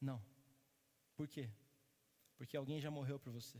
[0.00, 0.18] Não.
[1.16, 1.48] Por quê?
[2.38, 3.58] porque alguém já morreu por você.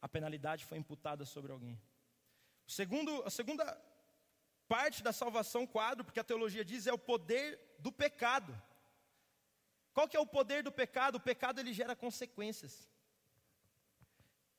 [0.00, 1.76] A penalidade foi imputada sobre alguém.
[2.66, 3.64] O segundo, a segunda
[4.68, 8.52] parte da salvação quadro, porque a teologia diz, é o poder do pecado.
[9.92, 11.16] Qual que é o poder do pecado?
[11.16, 12.88] O pecado ele gera consequências.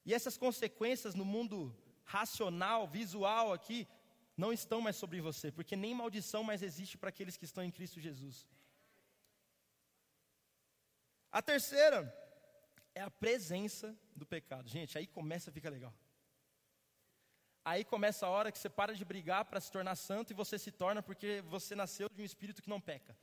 [0.05, 1.55] E essas consequências no mundo
[2.03, 3.87] racional, visual aqui,
[4.35, 7.71] não estão mais sobre você, porque nem maldição mais existe para aqueles que estão em
[7.71, 8.45] Cristo Jesus.
[11.31, 12.13] A terceira
[12.93, 14.67] é a presença do pecado.
[14.67, 15.93] Gente, aí começa a ficar legal.
[17.63, 20.57] Aí começa a hora que você para de brigar para se tornar santo e você
[20.57, 23.15] se torna porque você nasceu de um espírito que não peca.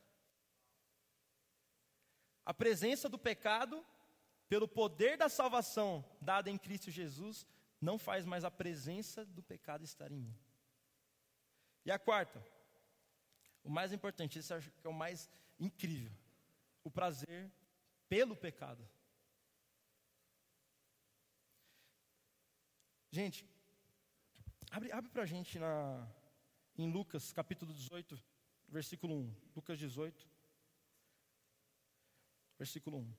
[2.47, 3.85] A presença do pecado,
[4.49, 7.47] pelo poder da salvação dada em Cristo Jesus,
[7.81, 10.35] não faz mais a presença do pecado estar em mim.
[11.85, 12.43] E a quarta,
[13.63, 16.13] o mais importante, esse acho que é o mais incrível,
[16.85, 17.51] o prazer
[18.09, 18.89] pelo pecado.
[23.11, 23.47] Gente,
[24.71, 26.07] abre, abre para a gente na,
[26.77, 28.19] em Lucas capítulo 18,
[28.69, 29.35] versículo 1.
[29.57, 30.29] Lucas 18,
[32.59, 33.15] versículo 1.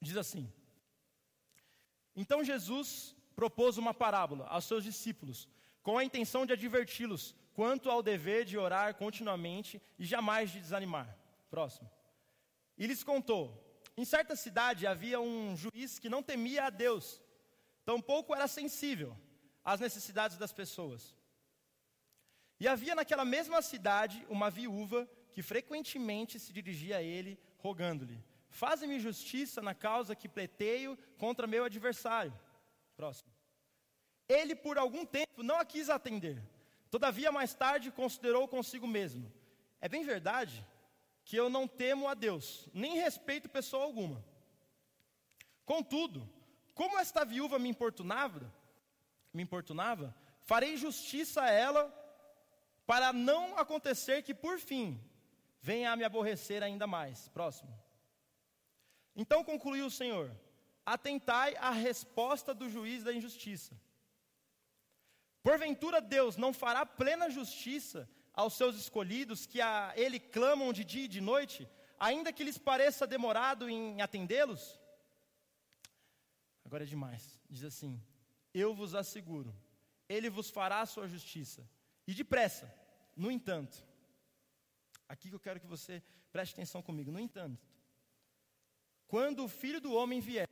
[0.00, 0.52] Diz assim:
[2.14, 5.48] Então Jesus propôs uma parábola aos seus discípulos,
[5.82, 11.08] com a intenção de adverti-los quanto ao dever de orar continuamente e jamais de desanimar.
[11.48, 11.90] Próximo.
[12.76, 13.44] E lhes contou:
[13.96, 17.18] em certa cidade havia um juiz que não temia a Deus,
[17.82, 19.16] tampouco era sensível
[19.64, 21.16] às necessidades das pessoas.
[22.60, 29.00] E havia naquela mesma cidade uma viúva que frequentemente se dirigia a ele, rogando-lhe: Faze-me
[29.00, 32.38] justiça na causa que pleiteio contra meu adversário.
[32.94, 33.32] Próximo.
[34.28, 36.42] Ele, por algum tempo, não a quis atender.
[36.96, 39.30] Todavia, mais tarde, considerou consigo mesmo:
[39.82, 40.66] É bem verdade
[41.26, 44.24] que eu não temo a Deus, nem respeito pessoa alguma.
[45.66, 46.26] Contudo,
[46.74, 48.50] como esta viúva me importunava,
[49.30, 51.84] me importunava, farei justiça a ela,
[52.86, 54.98] para não acontecer que por fim
[55.60, 57.28] venha a me aborrecer ainda mais.
[57.28, 57.78] Próximo.
[59.14, 60.34] Então concluiu o Senhor:
[60.86, 63.78] Atentai à resposta do juiz da injustiça.
[65.46, 71.04] Porventura Deus não fará plena justiça aos seus escolhidos que a ele clamam de dia
[71.04, 71.68] e de noite,
[72.00, 74.76] ainda que lhes pareça demorado em atendê-los?
[76.64, 77.40] Agora é demais.
[77.48, 78.02] Diz assim:
[78.52, 79.54] eu vos asseguro,
[80.08, 81.64] ele vos fará a sua justiça.
[82.08, 82.68] E depressa,
[83.14, 83.86] no entanto,
[85.08, 87.64] aqui que eu quero que você preste atenção comigo, no entanto,
[89.06, 90.50] quando o filho do homem vier,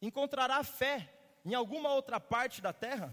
[0.00, 1.12] encontrará fé
[1.44, 3.12] em alguma outra parte da terra?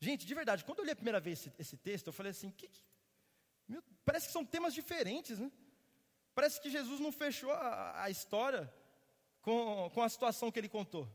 [0.00, 2.50] Gente, de verdade, quando eu li a primeira vez esse, esse texto, eu falei assim:
[2.50, 2.82] que, que,
[3.68, 5.50] meu, parece que são temas diferentes, né?
[6.34, 8.72] Parece que Jesus não fechou a, a história
[9.42, 11.06] com, com a situação que ele contou.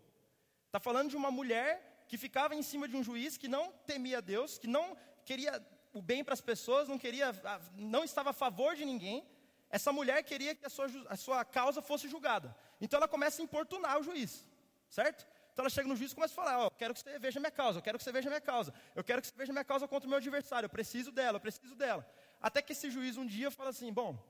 [0.68, 4.22] Está falando de uma mulher que ficava em cima de um juiz que não temia
[4.22, 7.32] Deus, que não queria o bem para as pessoas, não queria,
[7.76, 9.26] não estava a favor de ninguém.
[9.70, 12.56] Essa mulher queria que a sua, a sua causa fosse julgada.
[12.80, 14.46] Então ela começa a importunar o juiz,
[14.90, 15.26] certo?
[15.56, 17.40] Então ela chega no juiz e começa a falar: Ó, oh, quero que você veja
[17.40, 19.64] minha causa, eu quero que você veja minha causa, eu quero que você veja minha
[19.64, 22.06] causa contra o meu adversário, eu preciso dela, eu preciso dela.
[22.42, 24.22] Até que esse juiz um dia fala assim: Bom,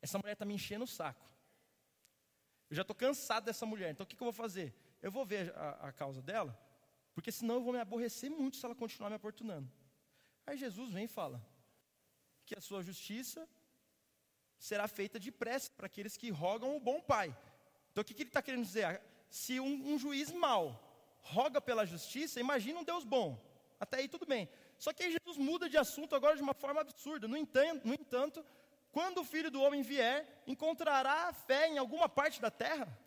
[0.00, 1.28] essa mulher está me enchendo o saco.
[2.70, 4.74] Eu já estou cansado dessa mulher, então o que, que, eu vou fazer?
[5.02, 6.58] Eu vou ver a, a causa dela,
[7.12, 9.70] porque senão eu vou me aborrecer muito se ela continuar me importunando.
[10.46, 11.46] Aí Jesus vem e fala
[12.46, 13.46] que a sua justiça
[14.58, 17.36] será feita depressa para aqueles que rogam o bom pai.
[17.92, 19.02] Então o que, que ele está querendo dizer?
[19.30, 20.64] Se um, um juiz mau
[21.22, 23.40] roga pela justiça, imagina um Deus bom.
[23.78, 24.48] Até aí tudo bem.
[24.76, 27.28] Só que aí Jesus muda de assunto agora de uma forma absurda.
[27.28, 28.44] No entanto, no entanto,
[28.90, 32.98] quando o filho do homem vier, encontrará fé em alguma parte da terra?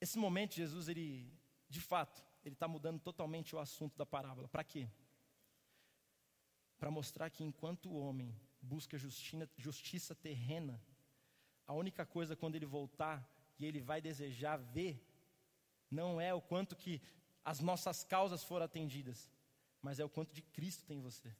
[0.00, 1.32] Esse momento, Jesus, ele,
[1.68, 4.48] de fato, ele está mudando totalmente o assunto da parábola.
[4.48, 4.90] Para quê?
[6.78, 10.82] Para mostrar que enquanto o homem busca justiça, justiça terrena,
[11.66, 15.02] a única coisa quando ele voltar e ele vai desejar ver,
[15.90, 17.00] não é o quanto que
[17.44, 19.30] as nossas causas foram atendidas,
[19.80, 21.34] mas é o quanto de Cristo tem em você.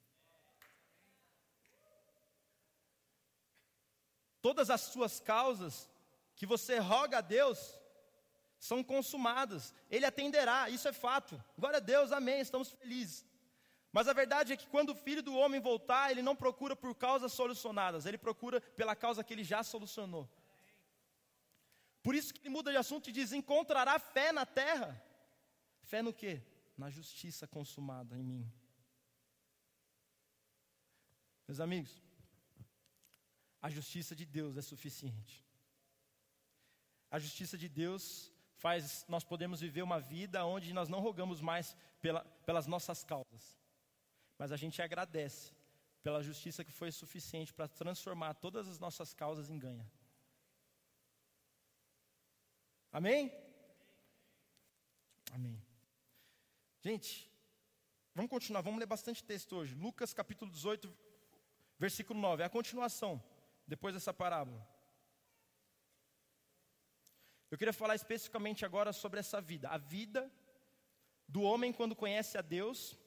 [4.40, 5.88] Todas as suas causas
[6.36, 7.80] que você roga a Deus
[8.58, 11.42] são consumadas, Ele atenderá, isso é fato.
[11.58, 13.24] Glória a Deus, amém, estamos felizes.
[13.94, 16.96] Mas a verdade é que quando o filho do homem voltar, ele não procura por
[16.96, 20.28] causas solucionadas, ele procura pela causa que ele já solucionou.
[22.02, 25.00] Por isso que ele muda de assunto e diz: encontrará fé na terra.
[25.84, 26.42] Fé no quê?
[26.76, 28.52] Na justiça consumada em mim.
[31.46, 32.02] Meus amigos,
[33.62, 35.46] a justiça de Deus é suficiente.
[37.12, 41.76] A justiça de Deus faz nós podemos viver uma vida onde nós não rogamos mais
[42.02, 43.63] pela, pelas nossas causas
[44.38, 45.52] mas a gente agradece
[46.02, 49.90] pela justiça que foi suficiente para transformar todas as nossas causas em ganha.
[52.92, 53.32] Amém?
[55.32, 55.60] Amém.
[56.80, 57.30] Gente,
[58.14, 59.74] vamos continuar, vamos ler bastante texto hoje.
[59.74, 60.94] Lucas capítulo 18,
[61.78, 63.22] versículo 9, é a continuação,
[63.66, 64.64] depois dessa parábola.
[67.50, 70.30] Eu queria falar especificamente agora sobre essa vida, a vida
[71.26, 72.98] do homem quando conhece a Deus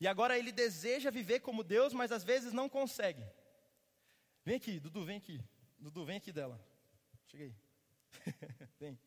[0.00, 3.24] e agora ele deseja viver como Deus, mas às vezes não consegue.
[4.44, 5.42] Vem aqui, Dudu, vem aqui.
[5.78, 6.60] Dudu, vem aqui dela.
[7.26, 7.54] Cheguei.
[8.78, 8.98] vem.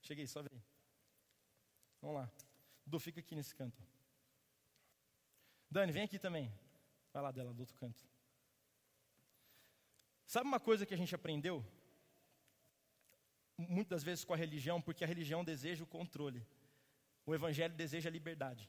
[0.00, 0.64] Cheguei, só vem.
[2.00, 2.32] Vamos lá.
[2.84, 3.82] Dudu, fica aqui nesse canto.
[5.70, 6.52] Dani, vem aqui também.
[7.12, 8.02] Vai lá dela, do outro canto.
[10.26, 11.64] Sabe uma coisa que a gente aprendeu?
[13.56, 16.46] Muitas vezes com a religião, porque a religião deseja o controle.
[17.26, 18.68] O evangelho deseja a liberdade.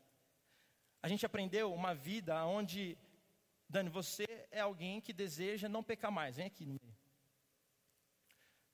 [1.04, 2.98] A gente aprendeu uma vida onde,
[3.68, 6.38] Dani, você é alguém que deseja não pecar mais.
[6.38, 6.96] Vem aqui no meio.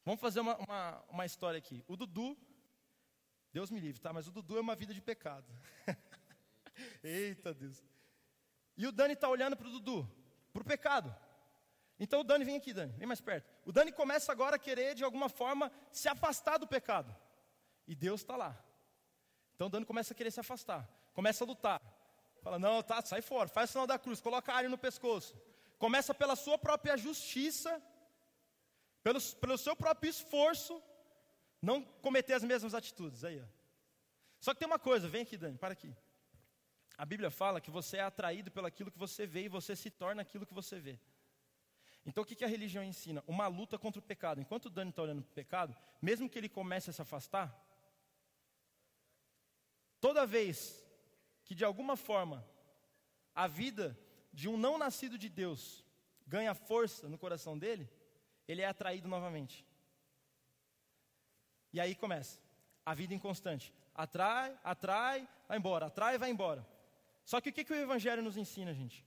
[0.06, 1.84] Vamos fazer uma, uma, uma história aqui.
[1.88, 2.38] O Dudu,
[3.52, 4.14] Deus me livre, tá?
[4.14, 5.52] Mas o Dudu é uma vida de pecado.
[7.04, 7.84] Eita Deus.
[8.78, 10.08] E o Dani está olhando para o Dudu,
[10.54, 11.16] para o pecado.
[12.00, 13.52] Então o Dani vem aqui, Dani, vem mais perto.
[13.66, 17.14] O Dani começa agora a querer, de alguma forma, se afastar do pecado.
[17.88, 18.64] E Deus está lá.
[19.56, 21.99] Então o Dani começa a querer se afastar, começa a lutar.
[22.42, 25.36] Fala, não, tá, sai fora, faz o sinal da cruz, coloca a área no pescoço.
[25.78, 27.82] Começa pela sua própria justiça,
[29.04, 30.82] pelo, pelo seu próprio esforço,
[31.62, 33.24] não cometer as mesmas atitudes.
[33.24, 33.46] Aí, ó.
[34.40, 35.94] Só que tem uma coisa, vem aqui, Dani, para aqui.
[36.98, 39.90] A Bíblia fala que você é atraído pelo aquilo que você vê e você se
[39.90, 41.00] torna aquilo que você vê.
[42.06, 43.24] Então o que, a religião ensina?
[43.28, 44.42] Uma luta contra o pecado.
[44.42, 47.56] Enquanto o Dani está olhando para o pecado, mesmo que ele comece a se afastar,
[50.02, 50.84] toda vez
[51.50, 52.48] que de alguma forma
[53.34, 54.00] a vida
[54.32, 55.84] de um não nascido de Deus
[56.28, 57.90] ganha força no coração dele,
[58.48, 59.66] ele é atraído novamente.
[61.74, 62.40] E aí começa
[62.86, 63.74] a vida inconstante.
[63.96, 66.64] Atrai, atrai, vai embora, atrai, vai embora.
[67.26, 69.04] Só que o que, que o Evangelho nos ensina, gente?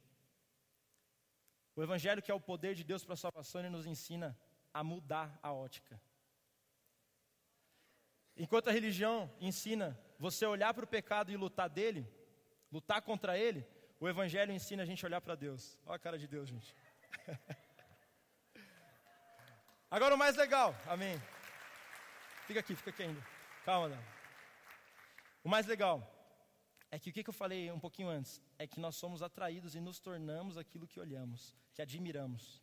[1.76, 4.36] O Evangelho, que é o poder de Deus para a salvação, ele nos ensina
[4.74, 6.02] a mudar a ótica.
[8.36, 12.04] Enquanto a religião ensina você olhar para o pecado e lutar dele,
[12.72, 13.66] lutar contra ele,
[14.00, 15.78] o Evangelho ensina a gente a olhar para Deus.
[15.84, 16.74] Olha a cara de Deus, gente.
[19.90, 21.20] Agora o mais legal, amém.
[22.46, 23.22] Fica aqui, fica aqui ainda.
[23.64, 24.02] Calma, não.
[25.44, 26.02] O mais legal
[26.90, 29.80] é que o que eu falei um pouquinho antes é que nós somos atraídos e
[29.80, 32.62] nos tornamos aquilo que olhamos, que admiramos.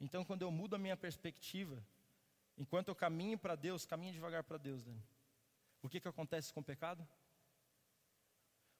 [0.00, 1.82] Então, quando eu mudo a minha perspectiva,
[2.56, 5.02] enquanto eu caminho para Deus, caminho devagar para Deus, Dani.
[5.82, 7.06] O que, que acontece com o pecado?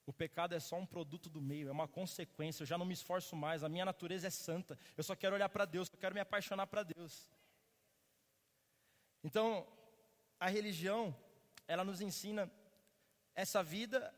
[0.07, 2.63] O pecado é só um produto do meio, é uma consequência.
[2.63, 4.79] Eu já não me esforço mais, a minha natureza é santa.
[4.97, 7.29] Eu só quero olhar para Deus, eu quero me apaixonar para Deus.
[9.25, 9.67] Então,
[10.39, 11.15] a religião,
[11.67, 12.49] ela nos ensina
[13.35, 14.15] essa vida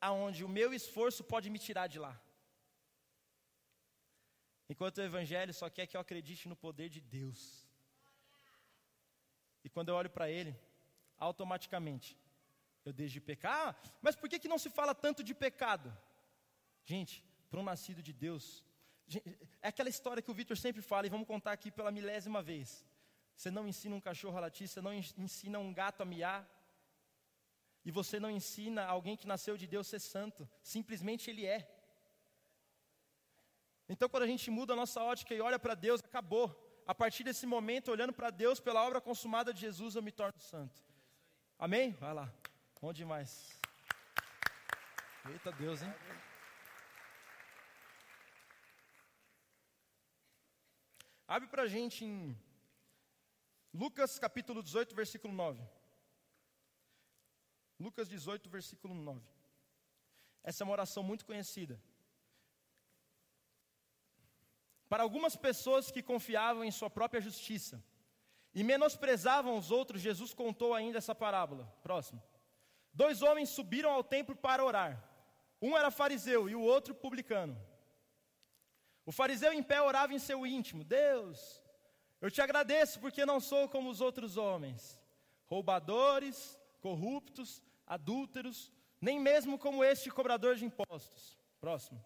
[0.00, 2.20] aonde o meu esforço pode me tirar de lá.
[4.68, 7.68] Enquanto o evangelho só quer que eu acredite no poder de Deus.
[9.64, 10.56] E quando eu olho para ele,
[11.18, 12.16] automaticamente
[12.84, 13.76] eu deixo de pecar.
[14.00, 15.96] Mas por que, que não se fala tanto de pecado?
[16.84, 18.64] Gente, para um nascido de Deus,
[19.60, 22.84] é aquela história que o Vitor sempre fala, e vamos contar aqui pela milésima vez.
[23.36, 26.48] Você não ensina um cachorro a latir, você não ensina um gato a miar.
[27.84, 30.48] E você não ensina alguém que nasceu de Deus ser santo.
[30.62, 31.68] Simplesmente ele é.
[33.88, 36.46] Então, quando a gente muda a nossa ótica e olha para Deus, acabou.
[36.86, 40.38] A partir desse momento, olhando para Deus, pela obra consumada de Jesus, eu me torno
[40.38, 40.82] santo.
[41.58, 41.90] Amém?
[41.92, 42.32] Vai lá.
[42.82, 43.32] Bom demais.
[45.30, 45.94] Eita Deus, hein?
[51.28, 52.36] Abre para a gente em
[53.72, 55.62] Lucas capítulo 18, versículo 9.
[57.78, 59.24] Lucas 18, versículo 9.
[60.42, 61.80] Essa é uma oração muito conhecida.
[64.88, 67.80] Para algumas pessoas que confiavam em sua própria justiça
[68.52, 71.64] e menosprezavam os outros, Jesus contou ainda essa parábola.
[71.80, 72.20] Próximo.
[72.92, 75.02] Dois homens subiram ao templo para orar.
[75.60, 77.56] Um era fariseu e o outro publicano.
[79.06, 81.62] O fariseu em pé orava em seu íntimo: Deus,
[82.20, 85.00] eu te agradeço porque não sou como os outros homens,
[85.46, 88.70] roubadores, corruptos, adúlteros,
[89.00, 91.38] nem mesmo como este cobrador de impostos.
[91.60, 92.04] Próximo.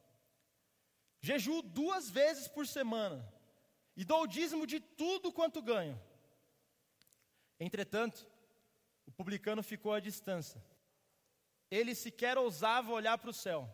[1.20, 3.26] Jejuo duas vezes por semana
[3.96, 6.00] e dou o dízimo de tudo quanto ganho.
[7.58, 8.26] Entretanto,
[9.06, 10.62] o publicano ficou à distância.
[11.70, 13.68] Ele sequer ousava olhar para o céu,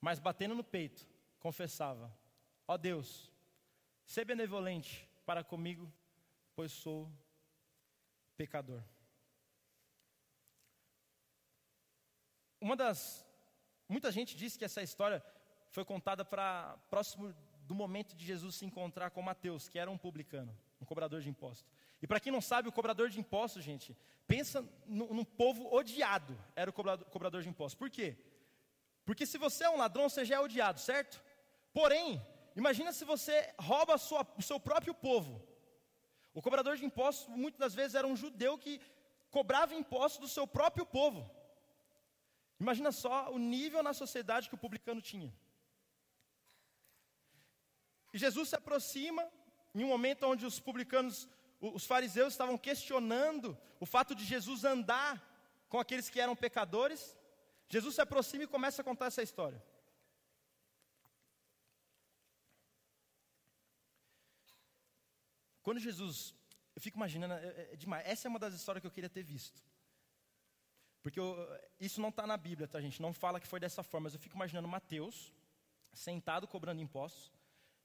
[0.00, 1.06] mas batendo no peito,
[1.40, 2.12] confessava:
[2.66, 3.32] Ó oh Deus,
[4.04, 5.92] ser benevolente para comigo,
[6.54, 7.10] pois sou
[8.36, 8.82] pecador.
[12.60, 13.26] Uma das.
[13.88, 15.24] Muita gente diz que essa história
[15.70, 17.34] foi contada para próximo
[17.66, 21.28] do momento de Jesus se encontrar com Mateus, que era um publicano, um cobrador de
[21.28, 21.66] impostos.
[22.00, 23.96] E para quem não sabe, o cobrador de impostos, gente,
[24.26, 27.78] pensa num povo odiado, era o cobrador, cobrador de impostos.
[27.78, 28.16] Por quê?
[29.04, 31.22] Porque se você é um ladrão, você já é odiado, certo?
[31.72, 32.20] Porém,
[32.60, 35.32] Imagina se você rouba sua, o seu próprio povo.
[36.34, 38.80] O cobrador de impostos, muitas das vezes, era um judeu que
[39.30, 41.20] cobrava impostos do seu próprio povo.
[42.58, 45.32] Imagina só o nível na sociedade que o publicano tinha.
[48.12, 49.24] E Jesus se aproxima
[49.72, 51.28] em um momento onde os publicanos,
[51.60, 55.22] os fariseus estavam questionando o fato de Jesus andar
[55.68, 57.16] com aqueles que eram pecadores.
[57.68, 59.62] Jesus se aproxima e começa a contar essa história.
[65.62, 66.34] Quando Jesus,
[66.74, 68.06] eu fico imaginando, é, é, é demais.
[68.06, 69.62] Essa é uma das histórias que eu queria ter visto.
[71.02, 71.36] Porque eu,
[71.80, 73.02] isso não está na Bíblia, tá, gente?
[73.02, 75.32] Não fala que foi dessa forma, mas eu fico imaginando Mateus,
[75.92, 77.32] sentado cobrando impostos.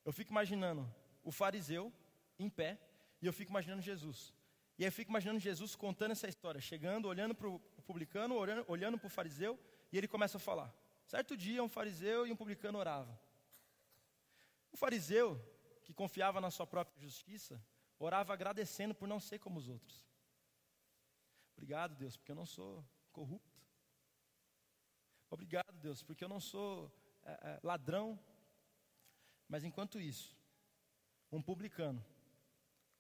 [0.06, 0.90] Eu fico imaginando
[1.24, 1.92] o fariseu,
[2.38, 2.80] em pé,
[3.24, 4.34] e eu fico imaginando Jesus.
[4.78, 7.58] E aí eu fico imaginando Jesus contando essa história, chegando, olhando para o
[7.88, 9.58] publicano, olhando, para o fariseu,
[9.94, 10.76] e ele começa a falar.
[11.08, 13.18] Certo dia, um fariseu e um publicano oravam.
[14.74, 15.42] O fariseu,
[15.86, 17.66] que confiava na sua própria justiça,
[17.98, 20.06] orava agradecendo por não ser como os outros.
[21.54, 23.64] Obrigado, Deus, porque eu não sou corrupto.
[25.30, 26.94] Obrigado, Deus, porque eu não sou
[27.24, 28.20] é, é, ladrão.
[29.48, 30.36] Mas enquanto isso,
[31.32, 32.04] um publicano,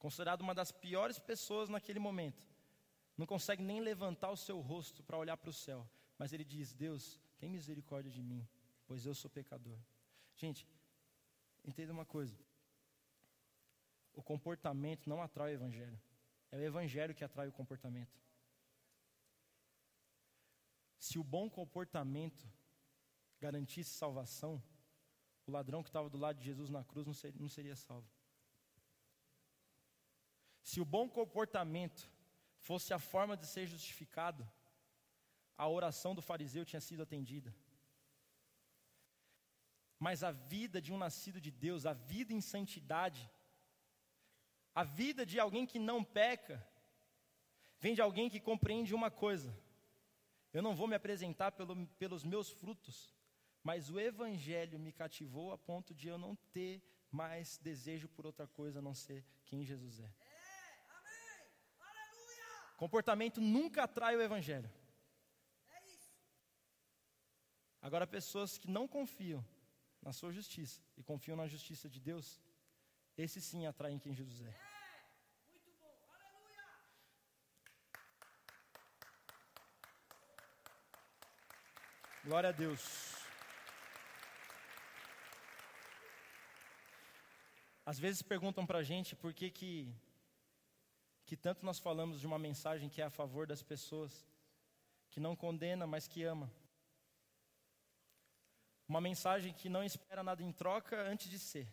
[0.03, 2.45] considerado uma das piores pessoas naquele momento,
[3.17, 6.73] não consegue nem levantar o seu rosto para olhar para o céu, mas ele diz:
[6.73, 8.45] Deus, tem misericórdia de mim,
[8.85, 9.79] pois eu sou pecador.
[10.35, 10.67] Gente,
[11.63, 12.37] entenda uma coisa:
[14.13, 16.01] o comportamento não atrai o evangelho.
[16.51, 18.21] É o evangelho que atrai o comportamento.
[20.99, 22.45] Se o bom comportamento
[23.39, 24.61] garantisse salvação,
[25.47, 28.12] o ladrão que estava do lado de Jesus na cruz não seria, não seria salvo.
[30.73, 32.09] Se o bom comportamento
[32.57, 34.43] fosse a forma de ser justificado,
[35.55, 37.55] a oração do fariseu tinha sido atendida.
[39.99, 43.29] Mas a vida de um nascido de Deus, a vida em santidade,
[44.73, 46.67] a vida de alguém que não peca,
[47.77, 49.55] vem de alguém que compreende uma coisa:
[50.51, 53.13] eu não vou me apresentar pelo, pelos meus frutos,
[53.61, 58.47] mas o Evangelho me cativou a ponto de eu não ter mais desejo por outra
[58.47, 60.22] coisa a não ser quem Jesus é.
[62.77, 64.69] Comportamento nunca atrai o Evangelho.
[67.81, 69.45] Agora, pessoas que não confiam
[70.01, 72.39] na sua justiça e confiam na justiça de Deus,
[73.17, 74.73] esses sim atraem quem Jesus é.
[82.25, 83.13] Glória a Deus.
[87.85, 89.93] Às vezes perguntam para a gente por que, que,
[91.33, 94.23] que tanto nós falamos de uma mensagem que é a favor das pessoas,
[95.09, 96.47] que não condena, mas que ama.
[98.87, 101.67] Uma mensagem que não espera nada em troca antes de ser.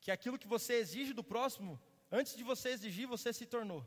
[0.00, 1.78] Que aquilo que você exige do próximo,
[2.10, 3.84] antes de você exigir, você se tornou.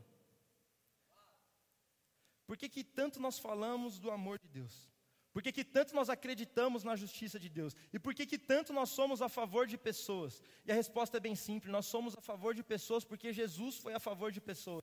[2.46, 4.88] Por que, que tanto nós falamos do amor de Deus?
[5.32, 7.76] Por que, que tanto nós acreditamos na justiça de Deus?
[7.92, 10.42] E por que, que tanto nós somos a favor de pessoas?
[10.66, 13.94] E a resposta é bem simples: nós somos a favor de pessoas porque Jesus foi
[13.94, 14.82] a favor de pessoas.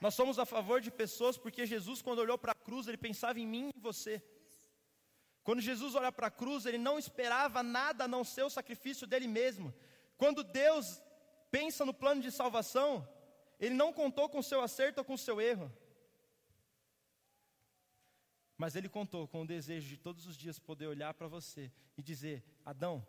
[0.00, 3.38] Nós somos a favor de pessoas porque Jesus, quando olhou para a cruz, ele pensava
[3.40, 4.22] em mim e em você.
[5.42, 9.06] Quando Jesus olha para a cruz, ele não esperava nada a não ser o sacrifício
[9.06, 9.72] dele mesmo.
[10.16, 11.00] Quando Deus
[11.50, 13.08] pensa no plano de salvação,
[13.58, 15.72] ele não contou com seu acerto ou com seu erro.
[18.62, 21.62] Mas ele contou com o desejo de todos os dias poder olhar para você
[21.98, 23.04] e dizer: Adão,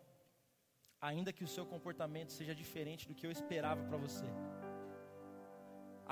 [1.00, 4.24] ainda que o seu comportamento seja diferente do que eu esperava para você,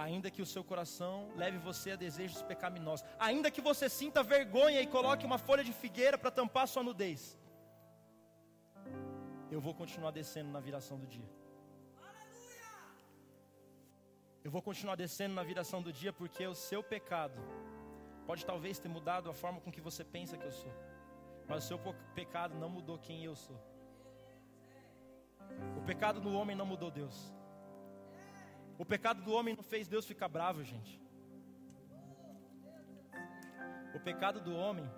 [0.04, 4.80] ainda que o seu coração leve você a desejos pecaminosos, ainda que você sinta vergonha
[4.80, 7.36] e coloque uma folha de figueira para tampar sua nudez,
[9.50, 11.28] eu vou continuar descendo na viração do dia.
[14.44, 17.40] Eu vou continuar descendo na viração do dia porque o seu pecado
[18.26, 20.72] Pode talvez ter mudado a forma com que você pensa que eu sou.
[21.48, 21.78] Mas o seu
[22.14, 23.60] pecado não mudou quem eu sou.
[25.76, 27.32] O pecado do homem não mudou Deus.
[28.78, 31.00] O pecado do homem não fez Deus ficar bravo, gente.
[33.94, 34.88] O pecado do homem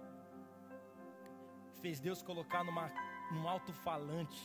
[1.80, 2.90] fez Deus colocar numa,
[3.32, 4.40] num alto-falante.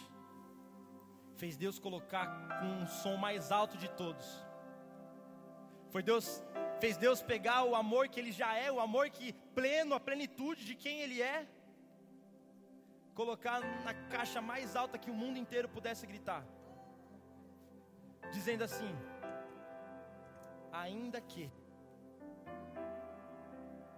[1.36, 4.49] Fez Deus colocar com um som mais alto de todos.
[5.90, 6.44] Foi Deus
[6.80, 10.66] fez Deus pegar o amor que Ele já é, o amor que pleno, a plenitude
[10.66, 11.48] de quem Ele é,
[13.14, 16.46] colocar na caixa mais alta que o mundo inteiro pudesse gritar,
[18.32, 18.96] dizendo assim:
[20.72, 21.52] ainda que,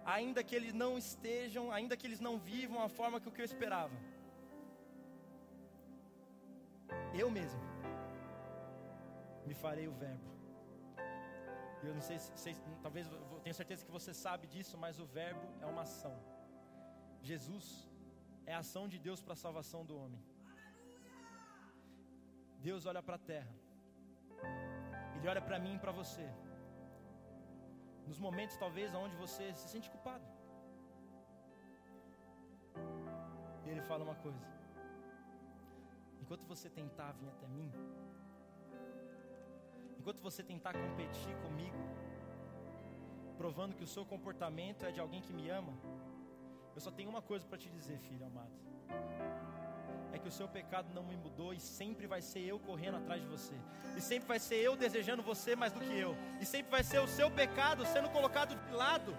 [0.04, 3.94] ainda que eles não estejam, ainda que eles não vivam a forma que eu esperava,
[7.14, 7.62] eu mesmo
[9.46, 10.41] me farei o Verbo
[11.88, 15.46] eu não sei se, talvez eu tenho certeza que você sabe disso, mas o verbo
[15.60, 16.14] é uma ação.
[17.30, 17.66] Jesus
[18.46, 20.22] é a ação de Deus para a salvação do homem.
[22.68, 23.54] Deus olha para a terra.
[25.16, 26.26] Ele olha para mim e para você.
[28.06, 30.26] Nos momentos talvez onde você se sente culpado.
[33.70, 34.46] Ele fala uma coisa:
[36.20, 37.70] Enquanto você tentar vir até mim,
[40.02, 41.80] enquanto você tentar competir comigo,
[43.38, 45.72] provando que o seu comportamento é de alguém que me ama,
[46.74, 48.50] eu só tenho uma coisa para te dizer, filho amado.
[50.12, 53.22] É que o seu pecado não me mudou e sempre vai ser eu correndo atrás
[53.22, 53.54] de você.
[53.96, 56.16] E sempre vai ser eu desejando você mais do que eu.
[56.40, 59.16] E sempre vai ser o seu pecado sendo colocado de lado.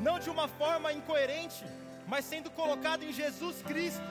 [0.00, 1.64] Não de uma forma incoerente,
[2.08, 4.02] mas sendo colocado em Jesus Cristo,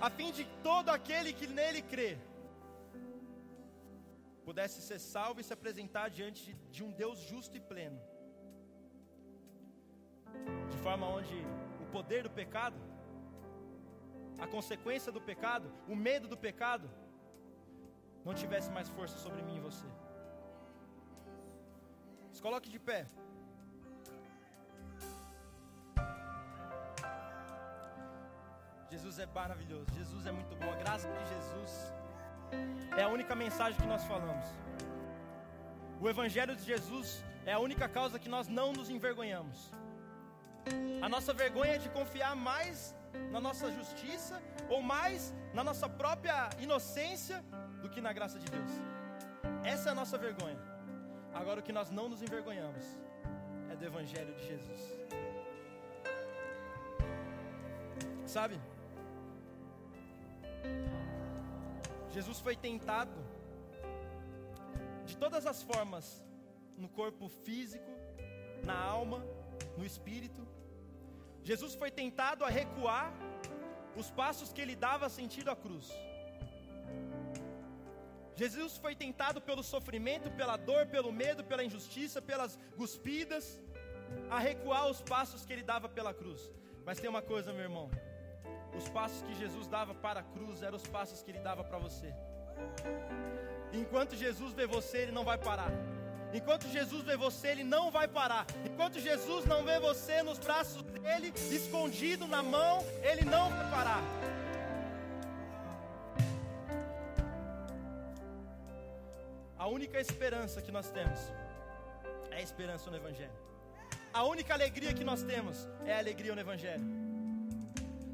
[0.00, 2.16] a fim de todo aquele que nele crê
[4.48, 8.00] pudesse ser salvo e se apresentar diante de um Deus justo e pleno.
[10.72, 11.36] De forma onde
[11.82, 12.78] o poder do pecado,
[14.44, 16.88] a consequência do pecado, o medo do pecado,
[18.24, 19.86] não tivesse mais força sobre mim e você.
[22.32, 23.06] Se coloque de pé.
[28.90, 31.72] Jesus é maravilhoso, Jesus é muito bom, a graça de Jesus
[32.96, 34.46] é a única mensagem que nós falamos.
[36.00, 39.70] O Evangelho de Jesus é a única causa que nós não nos envergonhamos.
[41.02, 42.94] A nossa vergonha é de confiar mais
[43.30, 47.44] na nossa justiça ou mais na nossa própria inocência
[47.82, 48.70] do que na graça de Deus.
[49.62, 50.58] Essa é a nossa vergonha.
[51.34, 52.84] Agora, o que nós não nos envergonhamos
[53.70, 54.80] é do Evangelho de Jesus.
[58.26, 58.58] Sabe?
[62.14, 63.18] Jesus foi tentado
[65.08, 66.06] de todas as formas,
[66.82, 67.90] no corpo físico,
[68.68, 69.18] na alma,
[69.76, 70.42] no espírito.
[71.42, 73.12] Jesus foi tentado a recuar
[73.96, 75.88] os passos que ele dava sentido à cruz.
[78.36, 83.60] Jesus foi tentado pelo sofrimento, pela dor, pelo medo, pela injustiça, pelas cuspidas,
[84.30, 86.42] a recuar os passos que ele dava pela cruz.
[86.86, 87.90] Mas tem uma coisa, meu irmão:
[88.76, 91.78] os passos que Jesus dava para a cruz eram os passos que ele dava para
[91.78, 92.12] você.
[93.72, 95.70] Enquanto Jesus vê você, ele não vai parar.
[96.32, 98.44] Enquanto Jesus vê você, ele não vai parar.
[98.64, 104.02] Enquanto Jesus não vê você nos braços dele, escondido na mão, ele não vai parar.
[109.56, 111.20] A única esperança que nós temos
[112.30, 113.32] é a esperança no Evangelho.
[114.12, 117.03] A única alegria que nós temos é a alegria no Evangelho.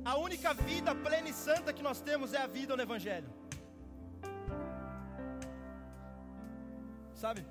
[0.04, 3.28] A única vida plena e santa que nós temos é a vida no Evangelho.
[7.14, 7.46] Sabe?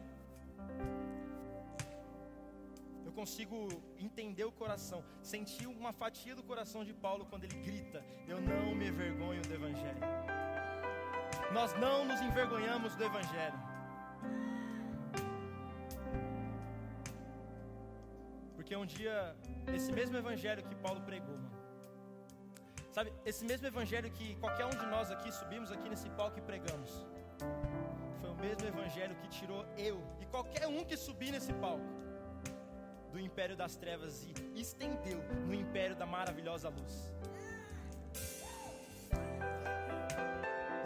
[3.06, 3.68] Eu consigo
[4.00, 8.74] entender o coração, sentir uma fatia do coração de Paulo quando ele grita: Eu não
[8.74, 10.00] me envergonho do Evangelho.
[11.54, 13.60] Nós não nos envergonhamos do Evangelho.
[18.56, 19.36] Porque um dia,
[19.74, 21.59] esse mesmo evangelho que Paulo pregou, mano,
[22.92, 26.42] sabe, esse mesmo evangelho que qualquer um de nós aqui subimos aqui nesse palco e
[26.42, 27.06] pregamos,
[28.20, 31.86] foi o mesmo evangelho que tirou eu e qualquer um que subir nesse palco
[33.12, 37.14] do império das trevas e estendeu no império da maravilhosa luz.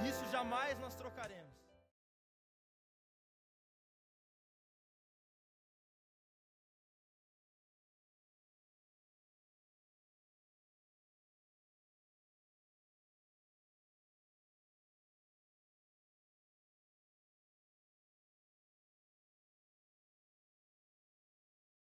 [0.10, 1.43] Isso jamais nós trocaremos.